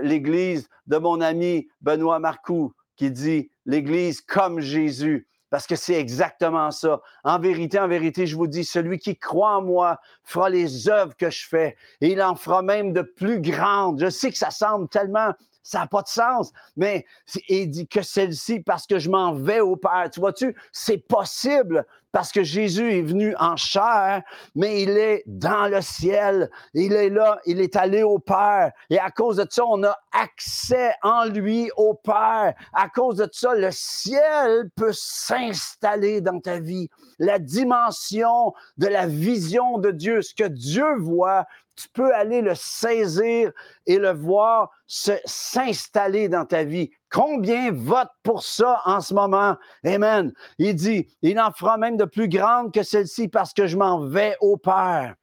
l'église 0.02 0.68
de 0.88 0.98
mon 0.98 1.22
ami 1.22 1.68
Benoît 1.82 2.20
Marcoux 2.20 2.74
qui 2.96 3.12
dit, 3.12 3.52
l'église 3.66 4.22
comme 4.22 4.60
Jésus. 4.62 5.28
Parce 5.56 5.68
que 5.68 5.78
c'est 5.78 5.94
exactement 5.94 6.70
ça. 6.70 7.00
En 7.24 7.40
vérité, 7.40 7.80
en 7.80 7.88
vérité, 7.88 8.28
je 8.28 8.36
vous 8.36 8.46
dis, 8.46 8.66
celui 8.66 9.00
qui 9.00 9.16
croit 9.16 9.56
en 9.56 9.62
moi 9.62 10.02
fera 10.26 10.50
les 10.50 10.90
œuvres 10.90 11.16
que 11.16 11.30
je 11.30 11.48
fais 11.48 11.78
et 12.02 12.12
il 12.12 12.22
en 12.22 12.36
fera 12.36 12.62
même 12.62 12.92
de 12.92 13.02
plus 13.02 13.40
grandes. 13.40 14.02
Je 14.02 14.10
sais 14.10 14.32
que 14.32 14.38
ça 14.38 14.52
semble 14.52 14.90
tellement 14.90 15.32
ça 15.64 15.80
n'a 15.80 15.88
pas 15.88 16.02
de 16.02 16.10
sens. 16.10 16.52
Mais 16.76 17.06
il 17.48 17.70
dit 17.70 17.88
que 17.88 18.02
celle-ci, 18.02 18.60
parce 18.60 18.86
que 18.86 19.00
je 19.00 19.10
m'en 19.10 19.34
vais 19.34 19.62
au 19.62 19.78
Père. 19.78 20.10
Tu 20.12 20.20
vois-tu, 20.20 20.54
c'est 20.74 20.98
possible 20.98 21.86
parce 22.16 22.32
que 22.32 22.44
Jésus 22.44 22.98
est 22.98 23.02
venu 23.02 23.36
en 23.40 23.58
chair, 23.58 24.24
mais 24.56 24.82
il 24.82 24.92
est 24.92 25.24
dans 25.26 25.68
le 25.68 25.82
ciel. 25.82 26.50
Il 26.74 26.94
est 26.94 27.10
là, 27.10 27.42
il 27.46 27.60
est 27.60 27.76
allé 27.76 28.04
au 28.04 28.20
Père. 28.20 28.72
Et 28.90 28.98
à 28.98 29.12
cause 29.12 29.36
de 29.36 29.46
ça, 29.50 29.66
on 29.66 29.84
a 29.84 30.00
accès 30.14 30.94
en 31.04 31.26
lui 31.26 31.70
au 31.76 31.94
Père. 31.94 32.54
À 32.72 32.88
cause 32.88 33.18
de 33.18 33.28
ça, 33.34 33.54
le 33.54 33.68
ciel 33.70 34.70
peut 34.78 34.94
s'installer 34.94 36.22
dans 36.22 36.40
ta 36.40 36.62
vie. 36.62 36.88
La 37.20 37.38
dimension 37.38 38.54
de 38.78 38.88
la 38.88 39.08
vision 39.08 39.78
de 39.78 39.92
Dieu, 39.92 40.22
ce 40.22 40.34
que 40.34 40.48
Dieu 40.48 40.96
voit, 40.96 41.46
tu 41.76 41.90
peux 41.90 42.16
aller 42.16 42.42
le 42.42 42.56
saisir 42.56 43.52
et 43.86 43.98
le 43.98 44.14
voir 44.14 44.72
s'installer 44.88 46.30
dans 46.30 46.46
ta 46.46 46.64
vie. 46.64 46.92
Combien 47.10 47.72
vote 47.72 48.10
pour 48.24 48.44
ça 48.44 48.82
en 48.86 49.02
ce 49.02 49.14
moment? 49.14 49.58
Amen. 49.86 50.34
Il 50.58 50.76
dit, 50.76 51.08
il 51.22 51.40
en 51.40 51.52
fera 51.52 51.78
même 51.78 51.98
de 51.98 52.06
plus 52.06 52.30
grande 52.30 52.74
que 52.74 52.84
celle-ci 52.84 53.28
parce 53.28 53.54
que 53.54 53.68
je 53.68 53.78
m'en 53.78 54.06
vais 54.06 54.36
au 54.42 54.58
Père. 54.58 55.16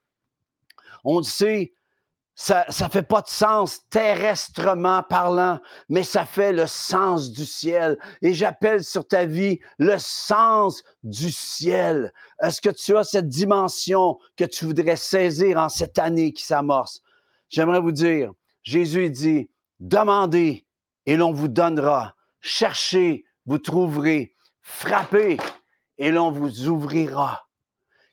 On 1.05 1.19
le 1.19 1.25
sait, 1.25 1.73
ça 2.35 2.65
ne 2.69 2.89
fait 2.89 3.03
pas 3.03 3.21
de 3.21 3.29
sens 3.29 3.81
terrestrement 3.91 5.03
parlant, 5.03 5.61
mais 5.89 6.03
ça 6.03 6.25
fait 6.25 6.53
le 6.53 6.67
sens 6.67 7.31
du 7.31 7.45
ciel. 7.45 7.99
Et 8.23 8.35
j'appelle 8.35 8.83
sur 8.83 9.07
ta 9.07 9.27
vie 9.27 9.61
le 9.79 9.97
sens 9.99 10.83
du 11.03 11.31
ciel. 11.31 12.13
Est-ce 12.41 12.61
que 12.61 12.71
tu 12.71 12.97
as 12.97 13.05
cette 13.05 13.29
dimension 13.29 14.19
que 14.37 14.45
tu 14.45 14.65
voudrais 14.65 14.97
saisir 14.97 15.59
en 15.59 15.69
cette 15.69 15.99
année 15.99 16.33
qui 16.33 16.45
s'amorce? 16.45 17.03
J'aimerais 17.49 17.81
vous 17.81 17.93
dire, 17.93 18.33
Jésus 18.63 19.11
dit, 19.11 19.51
demandez 19.83 20.65
et 21.07 21.17
l'on 21.17 21.33
vous 21.33 21.49
donnera. 21.49 22.15
Cherchez, 22.41 23.25
vous 23.45 23.59
trouverez. 23.59 24.35
Frappez 24.61 25.39
et 25.99 26.11
l'on 26.11 26.31
vous 26.31 26.69
ouvrira. 26.69 27.49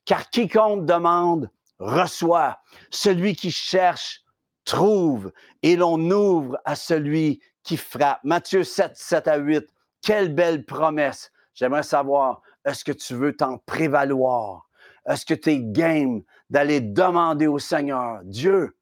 Car 0.03 0.29
quiconque 0.29 0.85
demande 0.85 1.49
reçoit. 1.77 2.59
Celui 2.89 3.35
qui 3.35 3.51
cherche 3.51 4.23
trouve 4.65 5.31
et 5.61 5.75
l'on 5.75 5.99
ouvre 6.09 6.57
à 6.65 6.75
celui 6.75 7.39
qui 7.63 7.77
frappe. 7.77 8.19
Matthieu 8.23 8.63
7, 8.63 8.95
7 8.95 9.27
à 9.27 9.37
8. 9.37 9.65
Quelle 10.01 10.33
belle 10.33 10.65
promesse. 10.65 11.31
J'aimerais 11.53 11.83
savoir, 11.83 12.41
est-ce 12.65 12.83
que 12.83 12.91
tu 12.91 13.13
veux 13.13 13.35
t'en 13.35 13.59
prévaloir? 13.59 14.67
Est-ce 15.05 15.25
que 15.25 15.33
tu 15.33 15.51
es 15.51 15.59
game 15.59 16.21
d'aller 16.49 16.81
demander 16.81 17.47
au 17.47 17.59
Seigneur, 17.59 18.21
Dieu, 18.23 18.75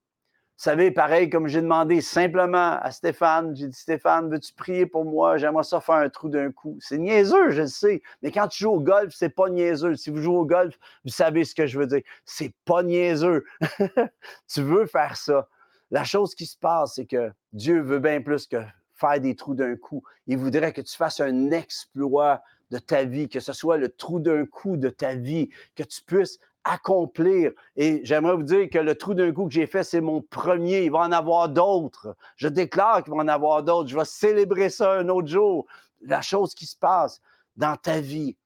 savez, 0.57 0.91
pareil, 0.91 1.29
comme 1.29 1.47
j'ai 1.47 1.61
demandé 1.61 2.01
simplement 2.01 2.79
à 2.81 2.91
Stéphane, 2.91 3.55
j'ai 3.55 3.67
dit 3.67 3.77
Stéphane, 3.77 4.29
veux-tu 4.29 4.53
prier 4.53 4.85
pour 4.85 5.05
moi? 5.05 5.37
J'aimerais 5.37 5.63
ça 5.63 5.79
faire 5.79 5.95
un 5.95 6.09
trou 6.09 6.29
d'un 6.29 6.51
coup. 6.51 6.77
C'est 6.81 6.97
niaiseux, 6.97 7.51
je 7.51 7.61
le 7.61 7.67
sais. 7.67 8.01
Mais 8.21 8.31
quand 8.31 8.47
tu 8.47 8.63
joues 8.63 8.71
au 8.71 8.79
golf, 8.79 9.13
c'est 9.15 9.29
pas 9.29 9.49
niaiseux. 9.49 9.95
Si 9.95 10.09
vous 10.09 10.21
jouez 10.21 10.35
au 10.35 10.45
golf, 10.45 10.75
vous 11.05 11.11
savez 11.11 11.43
ce 11.43 11.53
que 11.53 11.67
je 11.67 11.77
veux 11.77 11.85
dire. 11.85 12.01
C'est 12.25 12.53
pas 12.65 12.81
niaiseux. 12.81 13.45
tu 14.47 14.61
veux 14.61 14.87
faire 14.87 15.15
ça. 15.15 15.47
La 15.91 16.03
chose 16.03 16.33
qui 16.33 16.45
se 16.45 16.57
passe, 16.57 16.95
c'est 16.95 17.05
que 17.05 17.31
Dieu 17.53 17.81
veut 17.81 17.99
bien 17.99 18.21
plus 18.21 18.47
que 18.47 18.57
faire 18.95 19.19
des 19.21 19.35
trous 19.35 19.53
d'un 19.53 19.75
coup. 19.75 20.03
Il 20.25 20.37
voudrait 20.37 20.73
que 20.73 20.81
tu 20.81 20.95
fasses 20.97 21.19
un 21.19 21.51
exploit 21.51 22.41
de 22.71 22.79
ta 22.79 23.03
vie, 23.03 23.29
que 23.29 23.39
ce 23.39 23.53
soit 23.53 23.77
le 23.77 23.89
trou 23.89 24.19
d'un 24.19 24.45
coup 24.45 24.75
de 24.75 24.89
ta 24.89 25.15
vie, 25.15 25.49
que 25.75 25.83
tu 25.83 26.01
puisses 26.03 26.39
accomplir. 26.67 27.51
Et 27.75 28.01
j'aimerais 28.03 28.35
vous 28.35 28.43
dire 28.43 28.69
que 28.69 28.77
le 28.77 28.95
trou 28.95 29.13
d'un 29.13 29.31
coup 29.31 29.47
que 29.47 29.53
j'ai 29.53 29.67
fait, 29.67 29.83
c'est 29.83 30.01
mon 30.01 30.21
premier. 30.21 30.83
Il 30.83 30.91
va 30.91 30.99
en 30.99 31.11
avoir 31.11 31.49
d'autres. 31.49 32.15
Je 32.35 32.47
déclare 32.47 33.03
qu'il 33.03 33.13
va 33.13 33.19
en 33.19 33.27
avoir 33.27 33.63
d'autres. 33.63 33.89
Je 33.89 33.97
vais 33.97 34.05
célébrer 34.05 34.69
ça 34.69 34.93
un 34.93 35.09
autre 35.09 35.27
jour. 35.27 35.65
La 36.01 36.21
chose 36.21 36.53
qui 36.53 36.65
se 36.65 36.77
passe 36.77 37.21
dans 37.55 37.75
ta 37.75 37.99
vie, 37.99 38.37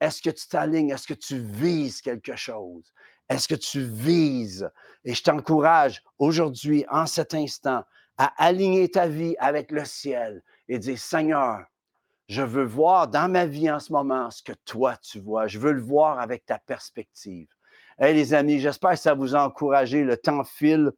est-ce 0.00 0.22
que 0.22 0.30
tu 0.30 0.46
t'alignes? 0.48 0.90
Est-ce 0.90 1.06
que 1.06 1.14
tu 1.14 1.38
vises 1.38 2.00
quelque 2.00 2.36
chose? 2.36 2.92
Est-ce 3.28 3.48
que 3.48 3.54
tu 3.54 3.80
vises? 3.82 4.70
Et 5.04 5.14
je 5.14 5.22
t'encourage 5.22 6.02
aujourd'hui, 6.18 6.84
en 6.90 7.06
cet 7.06 7.34
instant, 7.34 7.84
à 8.18 8.32
aligner 8.36 8.90
ta 8.90 9.06
vie 9.06 9.34
avec 9.38 9.70
le 9.70 9.84
ciel 9.84 10.42
et 10.68 10.78
dire, 10.78 10.98
Seigneur, 10.98 11.64
je 12.28 12.42
veux 12.42 12.64
voir 12.64 13.08
dans 13.08 13.30
ma 13.30 13.46
vie 13.46 13.70
en 13.70 13.80
ce 13.80 13.92
moment 13.92 14.30
ce 14.30 14.42
que 14.42 14.52
toi 14.64 14.96
tu 14.96 15.20
vois. 15.20 15.46
Je 15.48 15.58
veux 15.58 15.72
le 15.72 15.82
voir 15.82 16.18
avec 16.18 16.46
ta 16.46 16.58
perspective. 16.58 17.48
Hey 17.98 18.14
les 18.14 18.32
amis, 18.32 18.58
j'espère 18.58 18.92
que 18.92 18.96
ça 18.96 19.12
vous 19.12 19.36
a 19.36 19.44
encouragé. 19.44 20.02
Le 20.02 20.16
temps 20.16 20.44
file. 20.44 20.92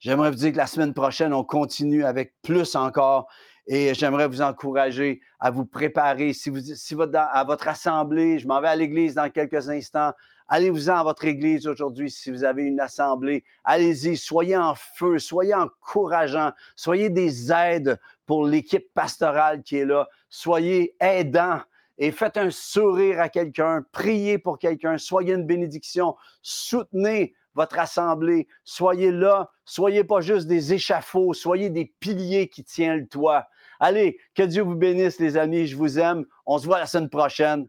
J'aimerais 0.00 0.30
vous 0.30 0.36
dire 0.36 0.50
que 0.50 0.56
la 0.56 0.66
semaine 0.66 0.92
prochaine, 0.92 1.32
on 1.32 1.44
continue 1.44 2.04
avec 2.04 2.34
plus 2.42 2.74
encore. 2.74 3.28
Et 3.68 3.94
j'aimerais 3.94 4.26
vous 4.26 4.42
encourager 4.42 5.20
à 5.38 5.52
vous 5.52 5.64
préparer. 5.64 6.32
Si 6.32 6.50
vous 6.50 6.60
si 6.60 6.96
à 7.14 7.44
votre 7.44 7.68
assemblée, 7.68 8.40
je 8.40 8.48
m'en 8.48 8.60
vais 8.60 8.66
à 8.66 8.74
l'église 8.74 9.14
dans 9.14 9.30
quelques 9.30 9.68
instants. 9.68 10.12
Allez-vous-en 10.48 10.96
à 10.96 11.04
votre 11.04 11.24
église 11.24 11.68
aujourd'hui 11.68 12.10
si 12.10 12.32
vous 12.32 12.42
avez 12.42 12.64
une 12.64 12.80
assemblée. 12.80 13.44
Allez-y, 13.62 14.16
soyez 14.16 14.56
en 14.56 14.74
feu, 14.74 15.20
soyez 15.20 15.54
encourageants, 15.54 16.50
soyez 16.74 17.10
des 17.10 17.52
aides 17.52 18.00
pour 18.26 18.44
l'équipe 18.44 18.92
pastorale 18.92 19.62
qui 19.62 19.76
est 19.76 19.84
là. 19.84 20.08
Soyez 20.28 20.96
aidants 20.98 21.60
et 22.00 22.12
faites 22.12 22.38
un 22.38 22.50
sourire 22.50 23.20
à 23.20 23.28
quelqu'un, 23.28 23.84
priez 23.92 24.38
pour 24.38 24.58
quelqu'un, 24.58 24.96
soyez 24.96 25.34
une 25.34 25.44
bénédiction, 25.44 26.16
soutenez 26.40 27.34
votre 27.54 27.78
assemblée, 27.78 28.48
soyez 28.64 29.12
là, 29.12 29.50
soyez 29.66 30.02
pas 30.02 30.22
juste 30.22 30.46
des 30.46 30.72
échafauds, 30.72 31.34
soyez 31.34 31.68
des 31.68 31.92
piliers 32.00 32.48
qui 32.48 32.64
tiennent 32.64 33.00
le 33.00 33.06
toit. 33.06 33.48
Allez, 33.80 34.18
que 34.34 34.42
Dieu 34.42 34.62
vous 34.62 34.76
bénisse 34.76 35.20
les 35.20 35.36
amis, 35.36 35.66
je 35.66 35.76
vous 35.76 35.98
aime. 35.98 36.24
On 36.46 36.56
se 36.56 36.64
voit 36.64 36.78
la 36.78 36.86
semaine 36.86 37.10
prochaine. 37.10 37.68